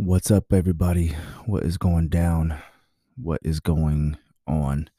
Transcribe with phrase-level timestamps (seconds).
[0.00, 1.08] What's up, everybody?
[1.46, 2.56] What is going down?
[3.16, 4.90] What is going on?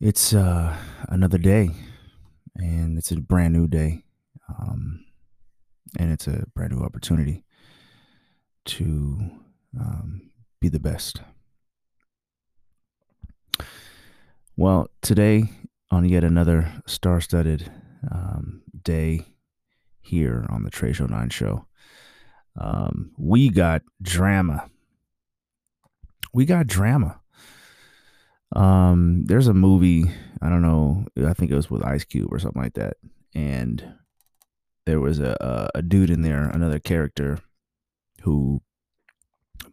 [0.00, 0.76] It's uh,
[1.08, 1.70] another day,
[2.56, 4.02] and it's a brand new day,
[4.48, 5.04] um,
[6.00, 7.44] and it's a brand new opportunity
[8.64, 9.30] to
[9.78, 11.20] um, be the best.
[14.56, 15.44] Well, today,
[15.92, 17.70] on yet another star studded
[18.10, 19.26] um, day
[20.00, 21.67] here on the Trey Show 9 show,
[22.58, 24.68] um, we got drama.
[26.32, 27.20] We got drama.
[28.54, 30.10] Um, there's a movie,
[30.42, 32.96] I don't know, I think it was with Ice Cube or something like that.
[33.34, 33.94] And
[34.86, 37.38] there was a, a, dude in there, another character
[38.22, 38.62] who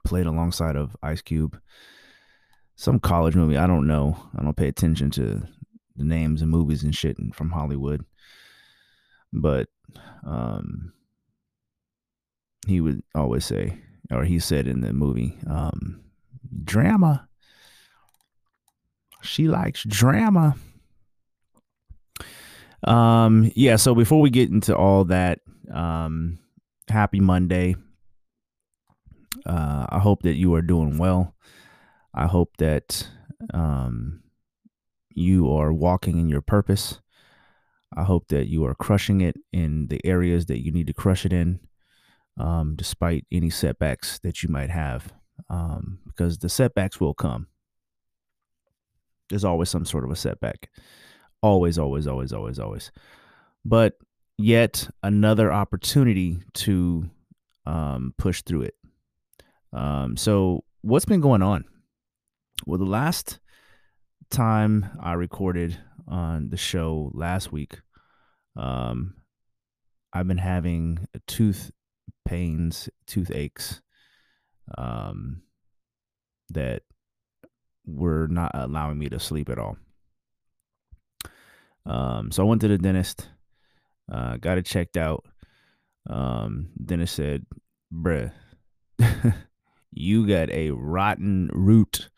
[0.06, 1.60] played alongside of Ice Cube.
[2.76, 4.18] Some college movie, I don't know.
[4.38, 5.48] I don't pay attention to
[5.96, 8.06] the names and movies and shit from Hollywood.
[9.32, 9.70] But
[10.26, 10.92] um
[12.66, 13.80] he would always say,
[14.12, 16.02] or he said in the movie, um,
[16.64, 17.28] drama.
[19.22, 20.56] She likes drama.
[22.84, 25.40] Um, yeah, so before we get into all that,
[25.74, 26.40] um,
[26.88, 27.76] happy Monday.
[29.46, 31.36] Uh, I hope that you are doing well.
[32.14, 33.08] I hope that
[33.54, 34.24] um,
[35.10, 37.00] you are walking in your purpose.
[37.96, 41.26] I hope that you are crushing it in the areas that you need to crush
[41.26, 41.60] it in
[42.38, 45.14] um, despite any setbacks that you might have,
[45.50, 47.48] um, because the setbacks will come.
[49.30, 50.70] There's always some sort of a setback.
[51.42, 52.92] Always, always, always, always, always.
[53.64, 53.94] But
[54.38, 57.10] yet another opportunity to
[57.66, 58.76] um, push through it.
[59.74, 61.66] Um, so, what's been going on?
[62.66, 63.40] Well, the last
[64.30, 67.80] time I recorded on the show last week,
[68.56, 69.16] um,
[70.14, 71.72] I've been having a tooth
[72.26, 73.82] pains, toothaches,
[74.78, 75.42] um,
[76.50, 76.84] that
[77.86, 79.78] were not allowing me to sleep at all.
[81.86, 83.30] Um, so I went to the dentist,
[84.12, 85.26] uh, got it checked out.
[86.10, 87.46] Um, dentist said,
[87.94, 88.32] bruh,
[89.92, 92.10] you got a rotten root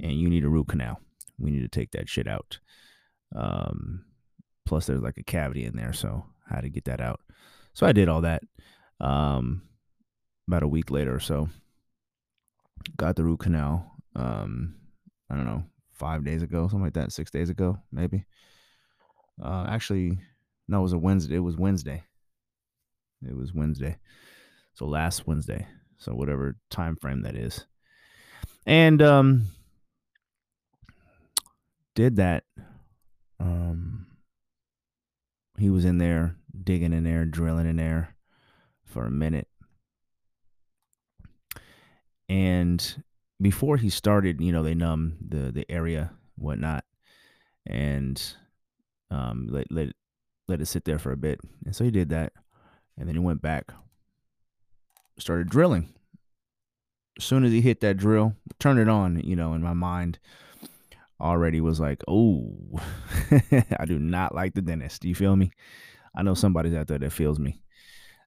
[0.00, 1.00] and you need a root canal.
[1.38, 2.58] We need to take that shit out.
[3.34, 4.04] Um,
[4.64, 5.92] plus there's like a cavity in there.
[5.92, 7.20] So had to get that out.
[7.72, 8.42] So I did all that
[9.04, 9.62] um,
[10.48, 11.48] about a week later or so.
[12.96, 13.92] Got the root canal.
[14.16, 14.76] Um,
[15.30, 18.24] I don't know, five days ago, something like that, six days ago, maybe.
[19.42, 20.18] Uh, actually,
[20.68, 21.36] no, it was a Wednesday.
[21.36, 22.04] It was Wednesday.
[23.26, 23.96] It was Wednesday.
[24.74, 25.66] So last Wednesday.
[25.98, 27.64] So whatever time frame that is.
[28.66, 29.46] And um
[31.94, 32.44] did that.
[33.40, 34.06] Um
[35.58, 38.13] he was in there digging in there, drilling in there
[38.94, 39.48] for a minute.
[42.28, 43.04] And
[43.40, 46.84] before he started, you know, they numb the the area, whatnot,
[47.66, 48.22] and
[49.10, 49.88] um, let let
[50.48, 51.40] let it sit there for a bit.
[51.66, 52.32] And so he did that,
[52.96, 53.72] and then he went back,
[55.18, 55.92] started drilling.
[57.18, 60.18] As soon as he hit that drill, turned it on, you know, in my mind
[61.20, 62.80] already was like, oh,
[63.78, 65.02] I do not like the dentist.
[65.02, 65.52] Do you feel me?
[66.16, 67.63] I know somebody's out there that feels me.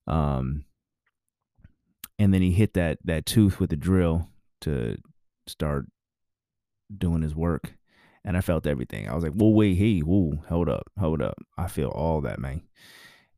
[0.08, 0.66] Um,
[2.20, 4.30] and then he hit that that tooth with the drill
[4.62, 4.98] to
[5.46, 5.86] start
[6.96, 7.74] doing his work,
[8.24, 9.08] and I felt everything.
[9.08, 12.40] I was like, "Whoa, wait, hey, whoa, hold up, hold up, I feel all that,
[12.40, 12.62] man."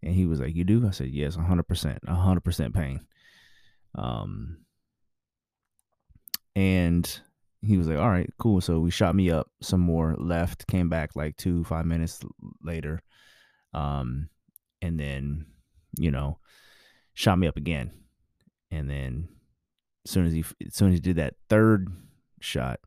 [0.01, 3.05] And he was like, "You do?" I said, "Yes, hundred percent, hundred percent pain."
[3.95, 4.59] Um,
[6.55, 7.21] and
[7.61, 10.15] he was like, "All right, cool." So we shot me up some more.
[10.17, 12.21] Left, came back like two, five minutes
[12.63, 13.01] later,
[13.73, 14.29] um,
[14.81, 15.47] and then
[15.97, 16.39] you know
[17.13, 17.91] shot me up again.
[18.71, 19.29] And then
[20.05, 21.87] as soon as he as soon as he did that third
[22.39, 22.79] shot,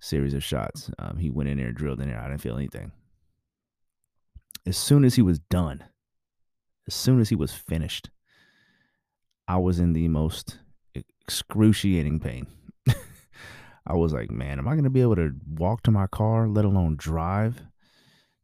[0.00, 2.20] series of shots, um, he went in there, drilled in there.
[2.20, 2.92] I didn't feel anything.
[4.66, 5.84] As soon as he was done,
[6.86, 8.10] as soon as he was finished,
[9.48, 10.58] I was in the most
[10.94, 12.46] excruciating pain.
[13.86, 16.48] I was like, man, am I going to be able to walk to my car,
[16.48, 17.62] let alone drive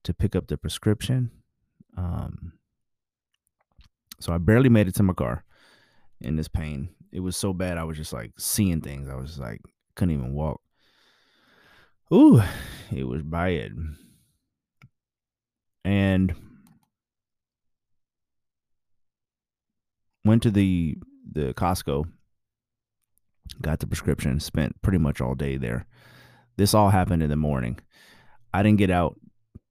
[0.05, 1.31] to pick up the prescription?
[1.97, 2.53] Um,
[4.21, 5.45] so I barely made it to my car
[6.21, 6.91] in this pain.
[7.13, 9.09] It was so bad I was just like seeing things.
[9.09, 9.61] I was like
[9.97, 10.61] couldn't even walk.
[12.13, 12.43] Ooh,
[12.93, 13.73] it was bad.
[15.85, 16.35] And
[20.25, 20.97] went to the
[21.33, 22.05] the Costco,
[23.63, 25.87] got the prescription, spent pretty much all day there.
[26.57, 27.79] This all happened in the morning.
[28.53, 29.19] I didn't get out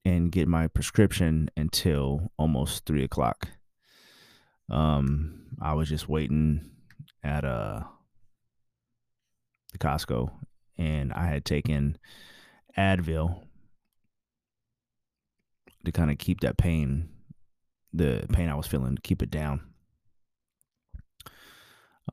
[0.05, 3.49] and get my prescription until almost three o'clock.
[4.69, 6.69] Um, I was just waiting,
[7.23, 7.81] at uh
[9.71, 10.31] the Costco,
[10.77, 11.97] and I had taken
[12.77, 13.43] Advil
[15.85, 17.09] to kind of keep that pain,
[17.93, 19.61] the pain I was feeling, to keep it down.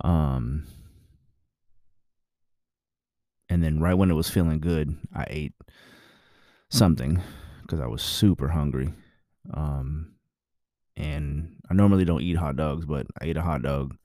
[0.03, 0.67] Um,
[3.49, 5.55] and then right when it was feeling good, I ate
[6.69, 7.23] something
[7.63, 8.93] because I was super hungry.
[9.55, 10.16] Um,
[10.97, 13.97] and I normally don't eat hot dogs, but I ate a hot dog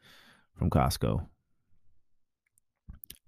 [0.58, 1.26] from Costco.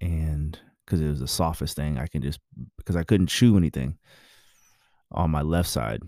[0.02, 2.40] And because it was the softest thing, I can just,
[2.78, 3.98] because I couldn't chew anything
[5.12, 6.02] on my left side.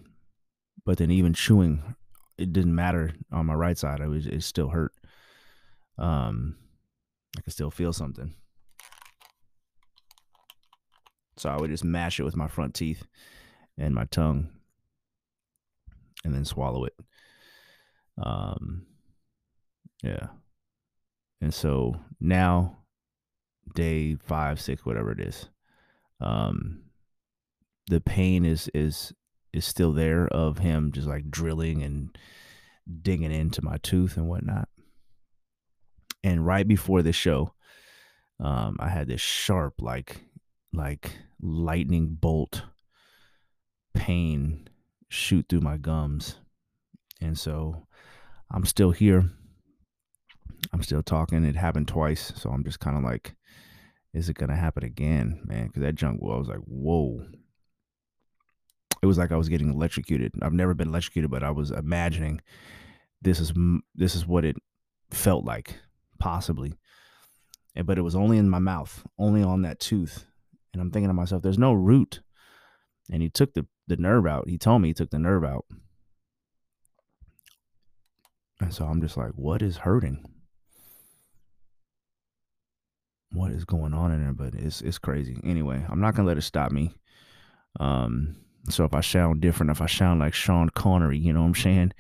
[0.86, 1.96] But then even chewing,
[2.38, 4.02] it didn't matter on my right side.
[4.02, 4.92] I was, it still hurt.
[5.98, 6.58] Um,
[7.38, 8.34] I could still feel something.
[11.38, 13.04] So I would just mash it with my front teeth
[13.78, 14.50] and my tongue
[16.24, 16.94] and then swallow it.
[18.22, 18.86] Um,
[20.04, 20.28] yeah.
[21.42, 22.78] And so now,
[23.74, 25.50] day five, six, whatever it is,
[26.22, 26.82] um,
[27.88, 29.14] the pain is is
[29.54, 32.18] is still there of him just like drilling and
[33.02, 34.70] digging into my tooth and whatnot.
[36.24, 37.54] And right before the show,
[38.40, 40.22] um, I had this sharp, like
[40.74, 42.64] like lightning bolt
[43.94, 44.68] pain
[45.10, 46.38] shoot through my gums.
[47.22, 47.88] And so
[48.52, 49.30] I'm still here.
[50.74, 51.44] I'm still talking.
[51.46, 52.34] It happened twice.
[52.36, 53.36] So I'm just kind of like,
[54.14, 55.68] is it going to happen again, man?
[55.68, 57.26] Because that junk, well, I was like, whoa.
[59.02, 60.34] It was like I was getting electrocuted.
[60.42, 62.42] I've never been electrocuted, but I was imagining
[63.22, 63.54] this is
[63.94, 64.56] this is what it
[65.12, 65.76] felt like,
[66.20, 66.76] possibly.
[67.76, 70.26] And, but it was only in my mouth, only on that tooth.
[70.74, 72.22] And I'm thinking to myself, there's no root.
[73.12, 74.50] And he took the, the nerve out.
[74.50, 75.66] He told me he took the nerve out.
[78.60, 80.24] And so I'm just like, what is hurting?
[83.32, 84.34] What is going on in there?
[84.34, 85.38] But it's it's crazy.
[85.44, 86.96] Anyway, I'm not gonna let it stop me.
[87.80, 88.38] Um,
[88.70, 91.56] so if I sound different, if I sound like Sean Connery, you know what I'm
[91.56, 91.92] saying?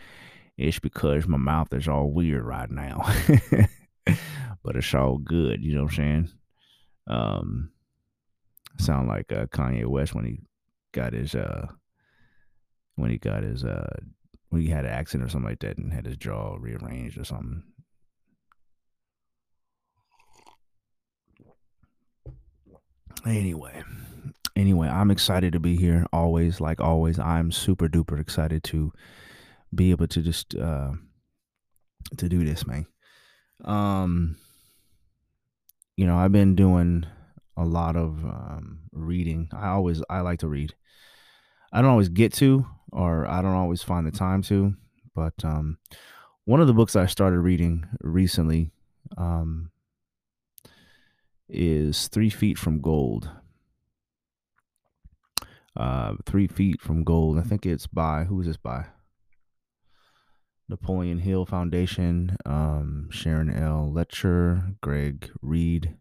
[0.57, 3.03] It's because my mouth is all weird right now.
[4.63, 6.29] but it's all good, you know what I'm saying?
[7.07, 7.71] Um,
[8.79, 10.39] sound like uh, Kanye West when he
[10.93, 11.67] got his uh
[12.95, 13.97] when he got his uh
[14.55, 17.63] he had an accident or something like that and had his jaw rearranged or something.
[23.25, 23.83] Anyway,
[24.55, 26.05] anyway, I'm excited to be here.
[26.13, 28.91] Always, like always, I'm super duper excited to
[29.73, 30.91] be able to just uh
[32.17, 32.85] to do this, man.
[33.63, 34.37] Um,
[35.97, 37.05] you know, I've been doing
[37.57, 39.49] a lot of um, reading.
[39.53, 40.75] I always I like to read.
[41.71, 44.73] I don't always get to, or I don't always find the time to.
[45.13, 45.77] But um,
[46.45, 48.71] one of the books I started reading recently
[49.17, 49.71] um,
[51.49, 53.29] is Three Feet from Gold.
[55.75, 57.37] Uh, Three Feet from Gold.
[57.37, 58.85] I think it's by who is this by?
[60.67, 63.91] Napoleon Hill Foundation, um, Sharon L.
[63.93, 65.95] Lechter, Greg Reed.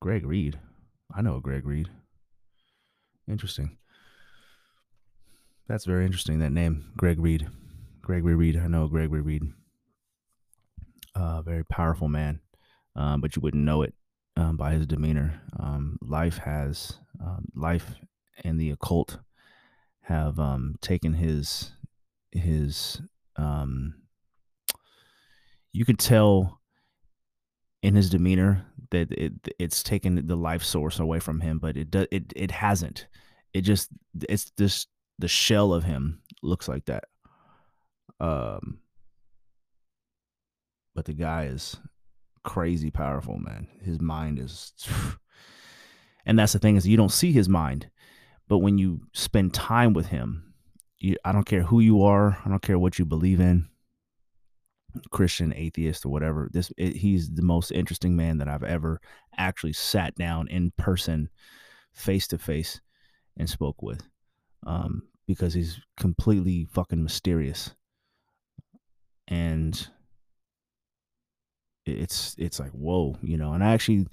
[0.00, 0.58] Greg Reed.
[1.14, 1.88] I know Greg Reed.
[3.28, 3.78] Interesting.
[5.70, 6.40] That's very interesting.
[6.40, 7.46] That name, Greg Reed.
[8.02, 8.56] Gregory Reed.
[8.56, 9.44] I know Gregory Reed.
[11.14, 12.40] Uh, very powerful man,
[12.96, 13.94] um, but you wouldn't know it
[14.36, 15.40] um, by his demeanor.
[15.60, 17.94] Um, life has um, life
[18.42, 19.18] and the occult
[20.00, 21.70] have um, taken his
[22.32, 23.00] his.
[23.36, 23.94] Um,
[25.72, 26.60] you could tell
[27.80, 31.92] in his demeanor that it it's taken the life source away from him, but it
[31.92, 33.06] does it it hasn't.
[33.54, 33.88] It just
[34.28, 34.88] it's this
[35.20, 37.04] the shell of him looks like that.
[38.18, 38.80] Um,
[40.94, 41.76] but the guy is
[42.42, 43.68] crazy powerful, man.
[43.82, 44.72] His mind is,
[46.26, 47.90] and that's the thing is you don't see his mind,
[48.48, 50.54] but when you spend time with him,
[50.98, 53.68] you, I don't care who you are, I don't care what you believe in.
[55.12, 56.48] Christian, atheist, or whatever.
[56.52, 59.00] This it, he's the most interesting man that I've ever
[59.36, 61.28] actually sat down in person,
[61.92, 62.80] face to face,
[63.36, 64.02] and spoke with,
[64.66, 67.74] um, because he's completely fucking mysterious,
[69.28, 69.88] and
[71.86, 73.52] it's it's like whoa, you know.
[73.52, 74.06] And I actually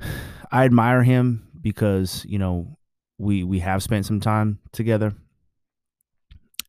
[0.52, 2.78] I admire him because you know
[3.18, 5.14] we we have spent some time together,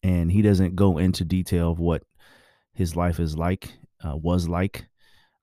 [0.04, 2.04] and he doesn't go into detail of what
[2.74, 3.74] his life is like,
[4.06, 4.88] uh, was like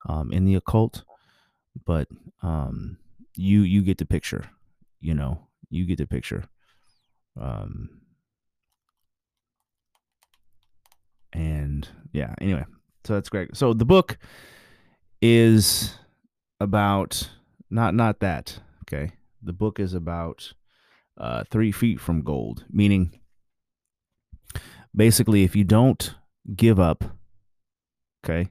[0.07, 1.03] um, in the occult,
[1.85, 2.07] but
[2.41, 2.97] um,
[3.35, 4.45] you you get the picture.
[5.01, 6.45] You know, you get the picture.
[7.39, 7.89] Um,
[11.33, 12.65] and yeah, anyway,
[13.05, 13.55] So that's great.
[13.55, 14.17] So the book
[15.21, 15.97] is
[16.59, 17.29] about
[17.69, 18.59] not not that.
[18.83, 19.13] Okay.
[19.41, 20.53] The book is about
[21.17, 23.19] uh, three feet from gold, meaning
[24.95, 26.15] basically if you don't
[26.55, 27.03] give up,
[28.25, 28.49] okay,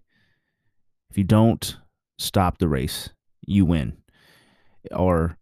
[1.10, 1.76] if you don't
[2.18, 3.10] stop the race,
[3.46, 3.98] you win.
[4.92, 5.36] Or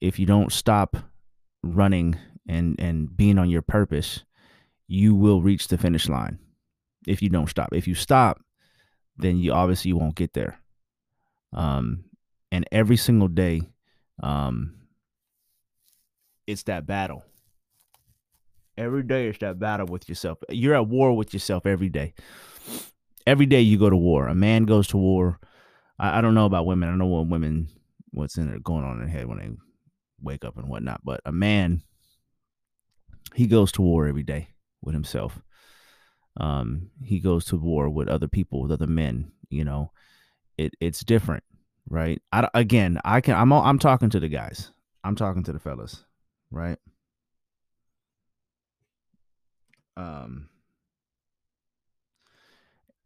[0.00, 0.96] if you don't stop
[1.62, 2.16] running
[2.48, 4.24] and and being on your purpose,
[4.86, 6.38] you will reach the finish line
[7.06, 7.70] if you don't stop.
[7.72, 8.40] If you stop,
[9.16, 10.58] then you obviously won't get there.
[11.52, 12.04] Um,
[12.50, 13.62] and every single day,
[14.22, 14.74] um,
[16.46, 17.24] it's that battle.
[18.76, 20.38] Every day it's that battle with yourself.
[20.50, 22.14] You're at war with yourself every day.
[23.26, 24.26] Every day you go to war.
[24.26, 25.38] A man goes to war.
[25.98, 26.88] I, I don't know about women.
[26.88, 27.68] I know what women
[28.10, 29.50] what's in there going on in their head when they
[30.20, 31.00] wake up and whatnot.
[31.04, 31.82] But a man,
[33.34, 34.48] he goes to war every day
[34.82, 35.40] with himself.
[36.36, 39.32] Um, he goes to war with other people, with other men.
[39.48, 39.92] You know,
[40.58, 41.44] it it's different,
[41.88, 42.20] right?
[42.32, 43.36] I again, I can.
[43.36, 44.72] I'm I'm talking to the guys.
[45.04, 46.04] I'm talking to the fellas,
[46.50, 46.78] right?
[49.96, 50.48] Um,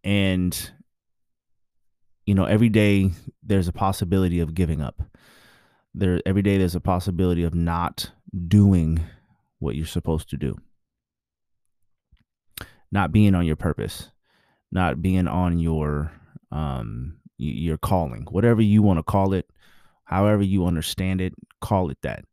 [0.04, 0.70] and
[2.24, 3.10] you know, every day
[3.42, 5.02] there's a possibility of giving up.
[5.94, 8.10] There, every day there's a possibility of not
[8.46, 9.04] doing
[9.58, 10.56] what you're supposed to do
[12.90, 14.10] not being on your purpose,
[14.72, 16.12] not being on your
[16.50, 19.48] um your calling, whatever you want to call it,
[20.04, 22.24] however you understand it, call it that.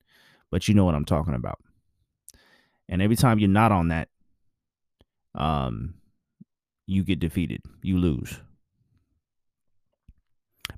[0.49, 1.59] But you know what I'm talking about.
[2.89, 4.09] And every time you're not on that,
[5.35, 5.95] um,
[6.87, 7.61] you get defeated.
[7.81, 8.39] You lose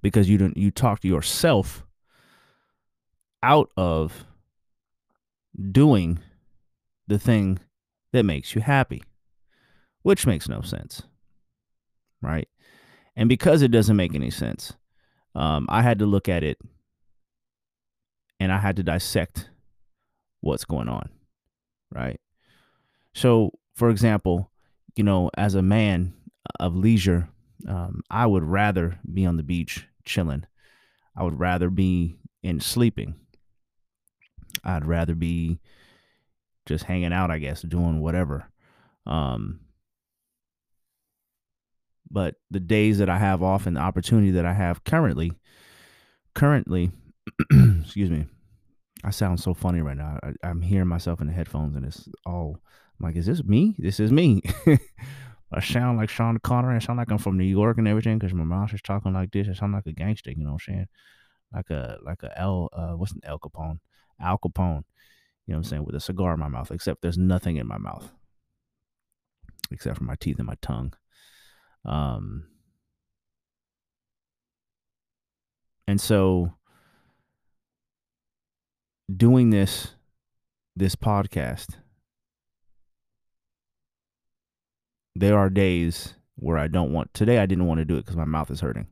[0.01, 1.85] because you don't you talk to yourself
[3.43, 4.25] out of
[5.71, 6.19] doing
[7.07, 7.59] the thing
[8.11, 9.01] that makes you happy
[10.07, 11.03] which makes no sense.
[12.21, 12.47] Right.
[13.17, 14.71] And because it doesn't make any sense,
[15.35, 16.57] um, I had to look at it
[18.39, 19.49] and I had to dissect
[20.39, 21.09] what's going on.
[21.93, 22.21] Right.
[23.13, 24.49] So, for example,
[24.95, 26.13] you know, as a man
[26.57, 27.27] of leisure,
[27.67, 30.45] um, I would rather be on the beach chilling.
[31.17, 33.15] I would rather be in sleeping.
[34.63, 35.59] I'd rather be
[36.67, 38.49] just hanging out, I guess, doing whatever.
[39.05, 39.61] Um,
[42.09, 45.31] but the days that I have off and the opportunity that I have currently,
[46.35, 46.91] currently,
[47.81, 48.27] excuse me,
[49.03, 50.19] I sound so funny right now.
[50.23, 52.59] I, am hearing myself in the headphones, and it's all
[52.99, 53.75] I'm like, is this me?
[53.77, 54.41] This is me.
[55.51, 56.75] I sound like Sean Connery.
[56.75, 59.31] I sound like I'm from New York and everything because my mouth is talking like
[59.31, 59.47] this.
[59.47, 60.31] I sound like a gangster.
[60.31, 60.87] You know what I'm saying?
[61.53, 62.69] Like a like a L.
[62.73, 63.79] Uh, what's an El Capone?
[64.19, 64.83] Al Capone.
[65.47, 65.85] You know what I'm saying?
[65.85, 68.11] With a cigar in my mouth, except there's nothing in my mouth
[69.71, 70.93] except for my teeth and my tongue.
[71.85, 72.47] Um,
[75.87, 76.53] and so
[79.15, 79.93] doing this
[80.75, 81.77] this podcast
[85.15, 88.17] there are days where I don't want today I didn't want to do it cuz
[88.17, 88.87] my mouth is hurting.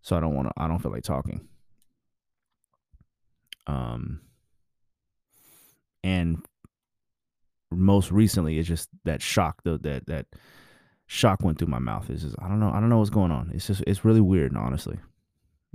[0.00, 1.48] So I don't want to I don't feel like talking.
[3.66, 4.20] Um
[6.02, 6.44] and
[7.70, 10.26] most recently it's just that shock though that that
[11.10, 12.08] shock went through my mouth.
[12.08, 13.50] It's just I don't know I don't know what's going on.
[13.52, 14.98] It's just it's really weird, honestly.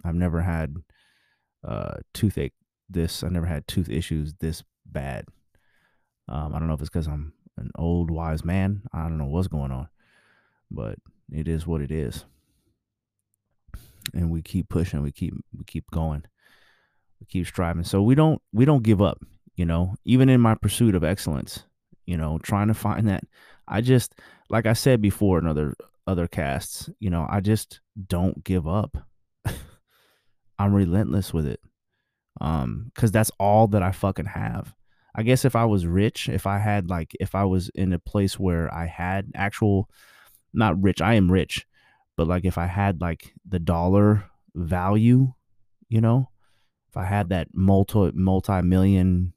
[0.04, 0.76] I've never had
[1.68, 2.54] uh toothache
[2.90, 3.22] this.
[3.22, 5.26] I never had tooth issues this bad.
[6.30, 8.84] Um, I don't know if it's because I'm an old wise man.
[8.94, 9.90] I don't know what's going on,
[10.72, 10.98] but
[11.30, 12.24] it is what it is.
[14.14, 15.02] And we keep pushing.
[15.02, 16.24] We keep we keep going.
[17.20, 17.84] We keep striving.
[17.84, 19.22] So we don't we don't give up.
[19.56, 21.64] You know, even in my pursuit of excellence,
[22.06, 23.24] you know, trying to find that.
[23.68, 24.16] I just
[24.50, 25.76] like I said before in other
[26.08, 28.98] other casts, you know, I just don't give up.
[30.60, 31.60] I'm relentless with it.
[32.42, 34.74] Um, cause that's all that I fucking have.
[35.16, 38.00] I guess if I was rich, if I had like if I was in a
[38.00, 39.90] place where I had actual
[40.54, 41.66] not rich, I am rich,
[42.18, 45.34] but like if I had like the dollar value,
[45.88, 46.30] you know,
[46.90, 49.34] if I had that multi multi million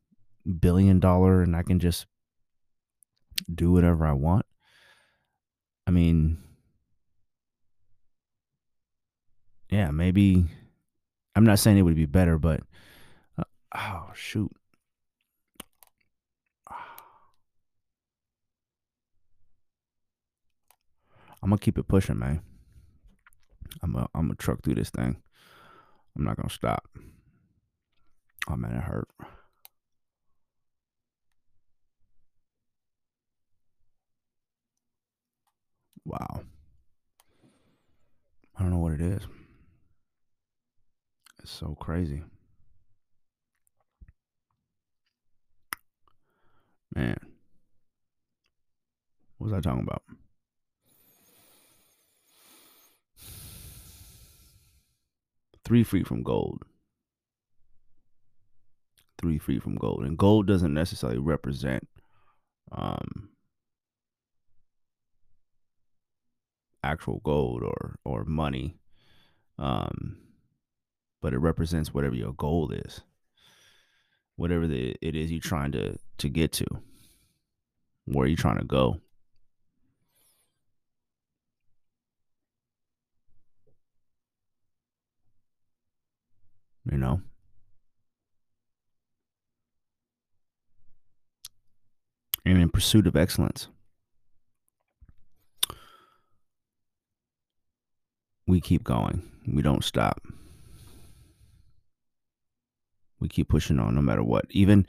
[0.49, 2.07] billion dollar and I can just
[3.53, 4.47] do whatever I want,
[5.87, 6.39] I mean,
[9.71, 10.45] yeah, maybe
[11.35, 12.61] I'm not saying it would be better, but
[13.39, 14.51] uh, oh shoot.
[21.43, 22.43] I'm gonna keep it pushing, man.
[23.83, 25.23] I'm gonna I'm gonna truck through this thing.
[26.17, 26.89] I'm not gonna stop.
[28.49, 29.09] Oh man, it hurt.
[36.09, 36.41] Wow.
[38.57, 39.23] I don't know what it is.
[41.43, 42.23] It's so crazy.
[46.95, 47.19] Man.
[49.37, 50.03] What was I talking about?
[55.63, 56.63] Three feet from gold.
[59.21, 60.05] Three feet from gold.
[60.05, 61.87] And gold doesn't necessarily represent
[62.73, 63.29] um,
[66.83, 68.77] actual gold or or money
[69.59, 70.19] um,
[71.21, 73.03] but it represents whatever your goal is
[74.37, 76.67] whatever the, it is you're trying to to get to
[78.13, 79.01] where are you trying to go.
[86.91, 87.21] You know?
[92.47, 93.69] And in pursuit of excellence
[98.49, 99.23] we keep going.
[99.47, 100.27] We don't stop.
[103.21, 104.47] We keep pushing on no matter what.
[104.51, 104.87] Even,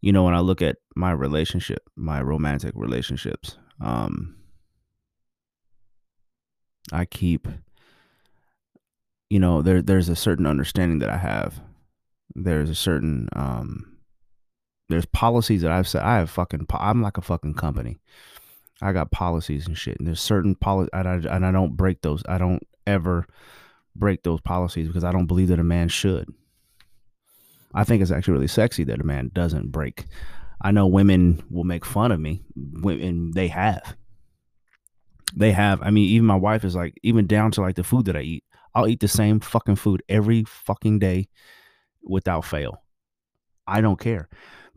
[0.00, 4.36] you know, when I look at my relationship, my romantic relationships, um,
[6.92, 7.46] I keep,
[9.30, 11.60] you know, there there's a certain understanding that I have.
[12.34, 13.98] There's a certain um,
[14.88, 16.02] there's policies that I've said.
[16.02, 16.66] I have fucking.
[16.70, 17.98] I'm like a fucking company.
[18.80, 22.00] I got policies and shit, and there's certain policies, and I, and I don't break
[22.00, 22.22] those.
[22.28, 23.26] I don't ever
[23.94, 26.32] break those policies because I don't believe that a man should.
[27.74, 30.06] I think it's actually really sexy that a man doesn't break.
[30.60, 33.96] I know women will make fun of me, and they have.
[35.36, 35.82] They have.
[35.82, 38.22] I mean, even my wife is like, even down to like the food that I
[38.22, 38.44] eat.
[38.74, 41.28] I'll eat the same fucking food every fucking day
[42.02, 42.82] without fail.
[43.66, 44.28] I don't care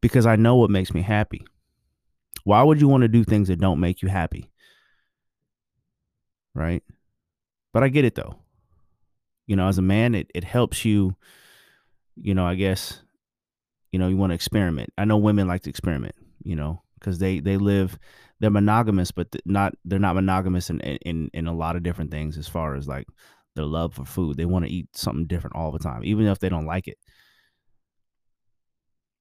[0.01, 1.45] because I know what makes me happy.
[2.43, 4.51] Why would you want to do things that don't make you happy?
[6.53, 6.83] Right?
[7.73, 8.35] But I get it though.
[9.47, 11.15] You know, as a man, it, it helps you,
[12.15, 13.01] you know, I guess,
[13.91, 14.91] you know, you want to experiment.
[14.97, 17.97] I know women like to experiment, you know, because they, they live,
[18.39, 22.37] they're monogamous, but not, they're not monogamous in, in, in a lot of different things
[22.37, 23.07] as far as like
[23.55, 24.37] their love for food.
[24.37, 26.97] They want to eat something different all the time, even if they don't like it.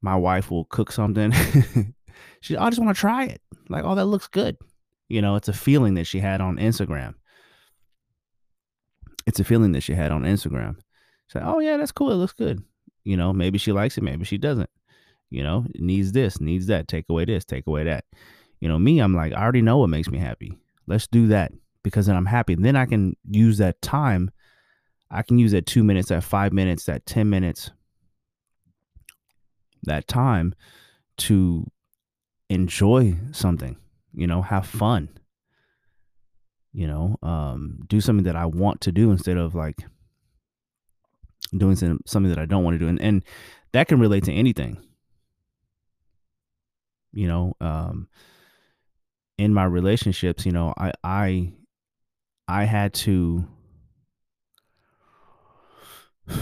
[0.03, 1.33] My wife will cook something.
[2.41, 3.43] she, I just want to try it.
[3.69, 4.57] Like, oh, that looks good.
[5.09, 7.15] You know, it's a feeling that she had on Instagram
[9.31, 10.75] it's a feeling that she had on Instagram.
[11.29, 12.11] She's like, oh yeah, that's cool.
[12.11, 12.65] It looks good.
[13.05, 14.69] You know, maybe she likes it, maybe she doesn't.
[15.31, 16.89] You know, needs this, needs that.
[16.89, 18.07] Take away this, take away that.
[18.59, 20.59] You know, me, I'm like, I already know what makes me happy.
[20.89, 21.53] Let's do that
[21.85, 22.57] because then I'm happy.
[22.57, 24.33] Then I can use that time.
[25.13, 27.71] I can use that two minutes, that five minutes, that 10 minutes,
[29.85, 30.57] that time
[31.19, 31.71] to
[32.49, 33.77] enjoy something,
[34.13, 35.20] you know, have fun
[36.73, 39.79] you know um, do something that i want to do instead of like
[41.57, 43.25] doing something that i don't want to do and, and
[43.73, 44.79] that can relate to anything.
[47.13, 48.09] You know um,
[49.37, 51.53] in my relationships you know i i
[52.47, 53.49] i had to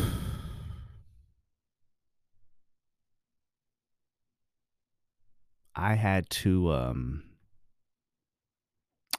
[5.74, 7.22] i had to um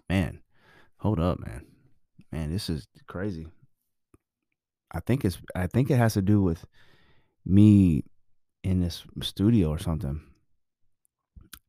[0.08, 0.40] man
[1.00, 1.66] Hold up, man.
[2.32, 3.48] Man, this is crazy.
[4.92, 6.66] I think it's I think it has to do with
[7.46, 8.04] me
[8.64, 10.22] in this studio or something.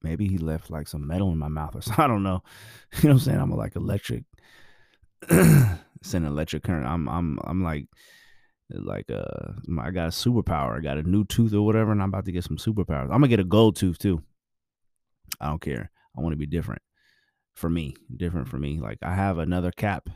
[0.03, 2.05] Maybe he left like some metal in my mouth or something.
[2.05, 2.43] I don't know.
[2.95, 3.41] You know what I'm saying?
[3.41, 4.25] I'm like electric
[6.03, 6.87] send electric current.
[6.87, 7.87] I'm I'm I'm like
[8.71, 10.77] like uh I got a superpower.
[10.77, 13.05] I got a new tooth or whatever, and I'm about to get some superpowers.
[13.05, 14.23] I'm gonna get a gold tooth too.
[15.41, 15.91] I don't care.
[16.17, 16.83] I want to be different
[17.61, 18.81] for me, different for me.
[18.81, 20.09] Like I have another cap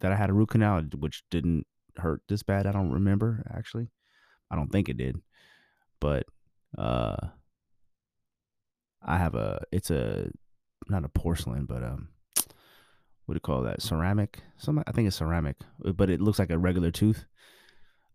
[0.00, 2.66] that I had a root canal, which didn't hurt this bad.
[2.66, 3.90] I don't remember actually.
[4.50, 5.16] I don't think it did,
[6.00, 6.24] but
[6.78, 7.16] uh,
[9.02, 9.64] I have a.
[9.72, 10.30] It's a
[10.88, 12.08] not a porcelain, but um,
[13.26, 13.82] what do you call that?
[13.82, 14.40] Ceramic.
[14.58, 17.24] Some I think it's ceramic, but it looks like a regular tooth.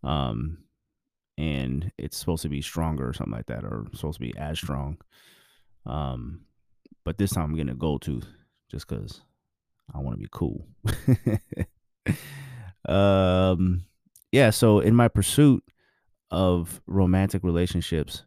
[0.03, 0.59] Um,
[1.37, 4.57] and it's supposed to be stronger or something like that, or supposed to be as
[4.57, 4.97] strong.
[5.85, 6.41] Um,
[7.07, 8.27] but this time I'm getting a gold tooth
[8.69, 9.21] just because
[9.95, 10.67] I want to be cool.
[12.93, 13.85] um,
[14.33, 14.49] yeah.
[14.49, 15.63] So in my pursuit
[16.31, 18.25] of romantic relationships,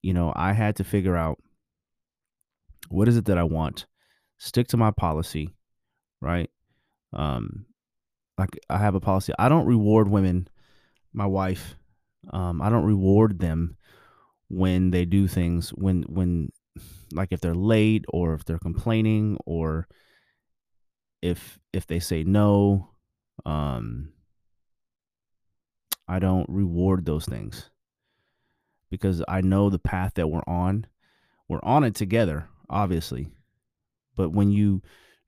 [0.00, 1.38] you know, I had to figure out
[2.88, 3.84] what is it that I want,
[4.38, 5.50] stick to my policy,
[6.22, 6.48] right?
[7.12, 7.66] Um,
[8.38, 9.34] like I have a policy.
[9.38, 10.48] I don't reward women,
[11.12, 11.74] my wife.
[12.32, 13.76] Um, I don't reward them
[14.48, 16.48] when they do things when when
[17.12, 19.86] like if they're late or if they're complaining or
[21.20, 22.88] if if they say no
[23.44, 24.12] Um,
[26.08, 27.70] I don't reward those things
[28.90, 30.86] because I know the path that we're on.
[31.48, 33.32] We're on it together, obviously.
[34.16, 34.82] But when you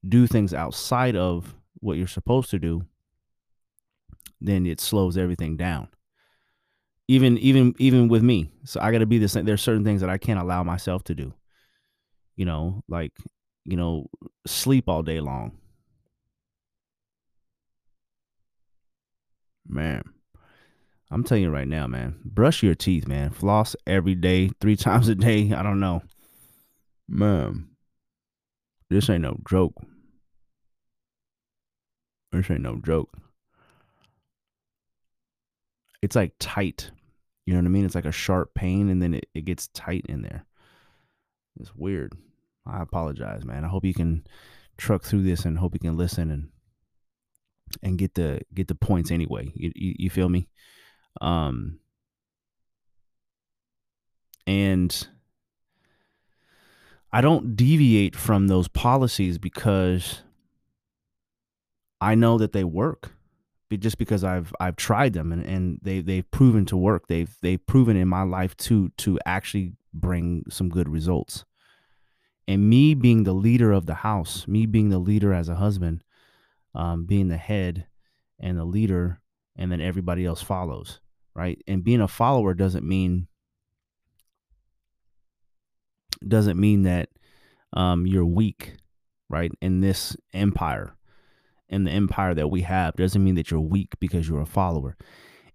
[0.06, 2.86] do things outside of what you're supposed to do,
[4.40, 5.88] then it slows everything down.
[7.06, 8.50] Even even even with me.
[8.64, 9.44] So I got to be the same.
[9.44, 11.34] There's certain things that I can't allow myself to do.
[12.36, 13.12] You know, like,
[13.64, 14.06] you know,
[14.46, 15.58] sleep all day long.
[19.66, 20.02] Man.
[21.10, 22.16] I'm telling you right now, man.
[22.24, 23.30] Brush your teeth, man.
[23.30, 25.52] Floss every day, three times a day.
[25.52, 26.02] I don't know.
[27.08, 27.68] Man.
[28.90, 29.74] This ain't no joke.
[32.32, 33.10] This ain't no joke.
[36.02, 36.90] It's like tight.
[37.46, 37.84] You know what I mean?
[37.84, 40.46] It's like a sharp pain and then it, it gets tight in there.
[41.60, 42.14] It's weird.
[42.66, 43.64] I apologize, man.
[43.64, 44.26] I hope you can
[44.76, 46.48] truck through this and hope you can listen and
[47.82, 49.52] and get the get the points anyway.
[49.54, 50.48] You, you, you feel me?
[51.20, 51.80] Um
[54.46, 55.08] and
[57.12, 60.22] I don't deviate from those policies because
[62.00, 63.12] I know that they work.
[63.70, 67.08] Just because I've I've tried them and, and they they've proven to work.
[67.08, 71.44] They've they've proven in my life to to actually bring some good results.
[72.46, 76.04] And me being the leader of the house, me being the leader as a husband,
[76.74, 77.86] um, being the head
[78.38, 79.20] and the leader,
[79.56, 81.00] and then everybody else follows,
[81.34, 81.60] right?
[81.66, 83.28] And being a follower doesn't mean
[86.26, 87.08] doesn't mean that
[87.72, 88.74] um, you're weak,
[89.28, 89.52] right?
[89.60, 90.96] In this empire,
[91.68, 94.96] in the empire that we have, doesn't mean that you're weak because you're a follower.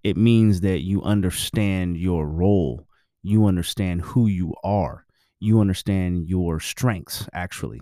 [0.03, 2.87] It means that you understand your role,
[3.21, 5.05] you understand who you are,
[5.39, 7.81] you understand your strengths, actually.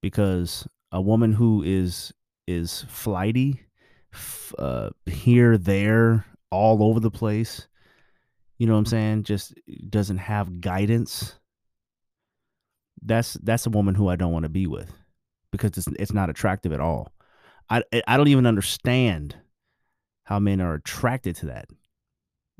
[0.00, 2.12] Because a woman who is
[2.46, 3.60] is flighty,
[4.58, 7.68] uh, here, there, all over the place,
[8.58, 9.54] you know what I'm saying, just
[9.88, 11.37] doesn't have guidance,
[13.02, 14.92] that's that's a woman who I don't want to be with
[15.52, 17.12] because it's it's not attractive at all.
[17.70, 19.36] I I don't even understand
[20.24, 21.66] how men are attracted to that.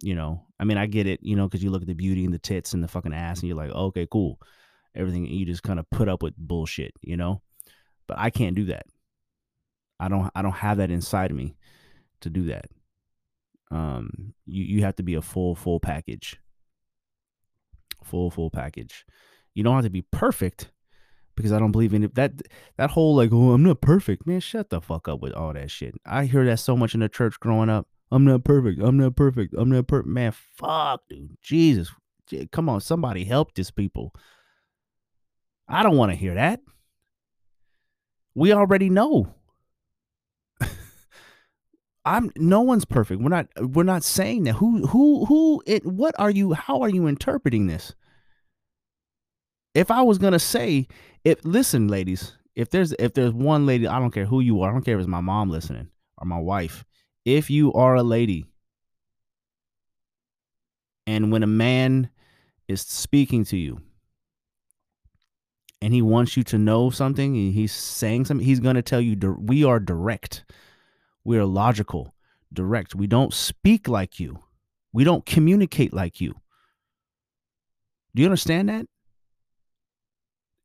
[0.01, 2.25] You know, I mean, I get it, you know, because you look at the beauty
[2.25, 4.41] and the tits and the fucking ass, and you're like, okay, cool,
[4.95, 5.27] everything.
[5.27, 7.43] You just kind of put up with bullshit, you know.
[8.07, 8.87] But I can't do that.
[10.01, 11.57] I don't I don't have that inside of me
[12.21, 12.67] to do that.
[13.71, 16.41] Um, you you have to be a full full package.
[18.05, 19.05] Full full package.
[19.59, 20.71] You don't have to be perfect
[21.35, 22.15] because I don't believe in it.
[22.15, 22.43] That
[22.77, 24.39] that whole like, oh, I'm not perfect, man.
[24.39, 25.97] Shut the fuck up with all that shit.
[26.07, 27.89] I hear that so much in the church growing up.
[28.13, 28.81] I'm not perfect.
[28.81, 29.57] I'm not perfect.
[29.59, 30.11] I'm not perfect.
[30.11, 31.37] Man, fuck, dude.
[31.43, 31.91] Jesus.
[32.53, 34.15] Come on, somebody help these people.
[35.67, 36.61] I don't want to hear that.
[38.37, 39.35] We already know.
[42.05, 43.21] I'm no one's perfect.
[43.21, 44.53] We're not we're not saying that.
[44.53, 47.93] Who who who it what are you how are you interpreting this?
[49.79, 50.89] If I was gonna say,
[51.23, 54.71] if listen, ladies, if there's if there's one lady, I don't care who you are,
[54.71, 55.87] I don't care if it's my mom listening
[56.17, 56.85] or my wife.
[57.25, 58.45] If you are a lady,
[61.07, 62.11] and when a man
[62.67, 63.81] is speaking to you
[65.81, 69.17] and he wants you to know something, and he's saying something, he's gonna tell you
[69.39, 70.45] we are direct.
[71.23, 72.17] We are logical,
[72.53, 72.97] direct.
[72.97, 74.43] We don't speak like you.
[74.93, 76.35] We don't communicate like you.
[78.17, 78.87] Do you understand that?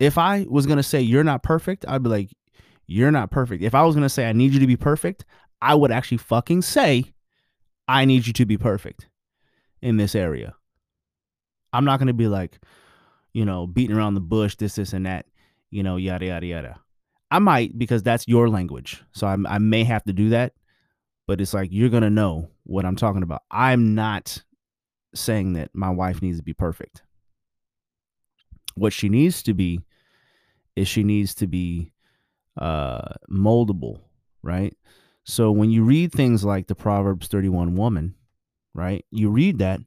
[0.04, 2.30] If I was going to say you're not perfect, I'd be like,
[2.88, 3.63] you're not perfect.
[3.63, 5.26] If I was going to say I need you to be perfect,
[5.62, 7.13] I would actually fucking say
[7.88, 9.08] I need you to be perfect
[9.82, 10.56] in this area.
[11.72, 12.60] I'm not going to be like,
[13.34, 15.26] you know, beating around the bush, this, this, and that,
[15.72, 16.80] you know, yada, yada, yada.
[17.32, 19.02] I might because that's your language.
[19.13, 20.54] So I, I may have to do that,
[21.28, 23.42] but it's like you're going to know what I'm talking about.
[23.50, 24.44] I'm not
[25.16, 27.02] saying that my wife needs to be perfect.
[28.76, 29.80] What she needs to be
[30.76, 31.92] is she needs to be
[32.58, 34.02] uh, moldable,
[34.42, 34.76] right?
[35.24, 38.16] So when you read things like the Proverbs 31 woman,
[38.74, 39.06] right?
[39.12, 39.80] You read that.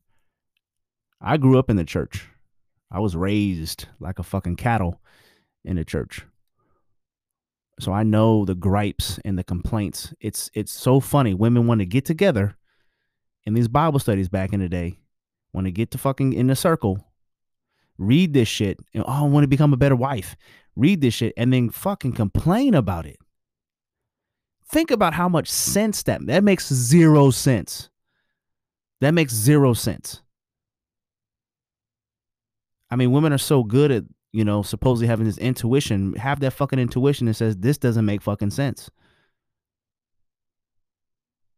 [1.21, 2.27] I grew up in the church.
[2.91, 5.01] I was raised like a fucking cattle
[5.65, 6.25] in the church
[7.79, 10.15] so I know the gripes and the complaints.
[10.21, 11.35] It's it's so funny.
[11.35, 12.57] Women want to get together
[13.45, 15.01] in these Bible studies back in the day,
[15.53, 17.07] want to get to fucking in the circle,
[17.99, 20.37] read this shit, and oh, I want to become a better wife.
[20.77, 23.19] Read this shit and then fucking complain about it.
[24.69, 27.89] Think about how much sense that that makes zero sense.
[29.01, 30.23] That makes zero sense.
[32.91, 34.05] I mean, women are so good at
[34.37, 38.21] you know, supposedly having this intuition, have that fucking intuition that says this doesn't make
[38.21, 38.91] fucking sense.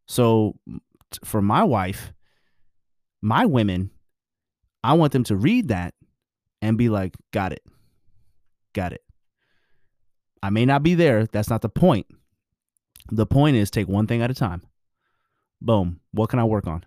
[0.06, 0.54] So
[1.24, 2.12] for my wife,
[3.20, 3.90] my women,
[4.84, 5.92] I want them to read that
[6.62, 7.64] and be like, got it.
[8.74, 9.02] Got it.
[10.42, 11.26] I may not be there.
[11.26, 12.06] That's not the point.
[13.10, 14.62] The point is take one thing at a time.
[15.60, 16.00] Boom.
[16.12, 16.84] What can I work on?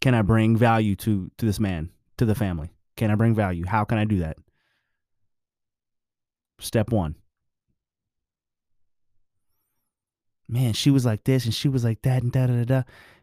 [0.00, 2.70] Can I bring value to to this man, to the family?
[2.96, 3.66] Can I bring value?
[3.66, 4.36] How can I do that?
[6.58, 7.16] Step 1.
[10.48, 12.82] Man, she was like this and she was like that and da da da da.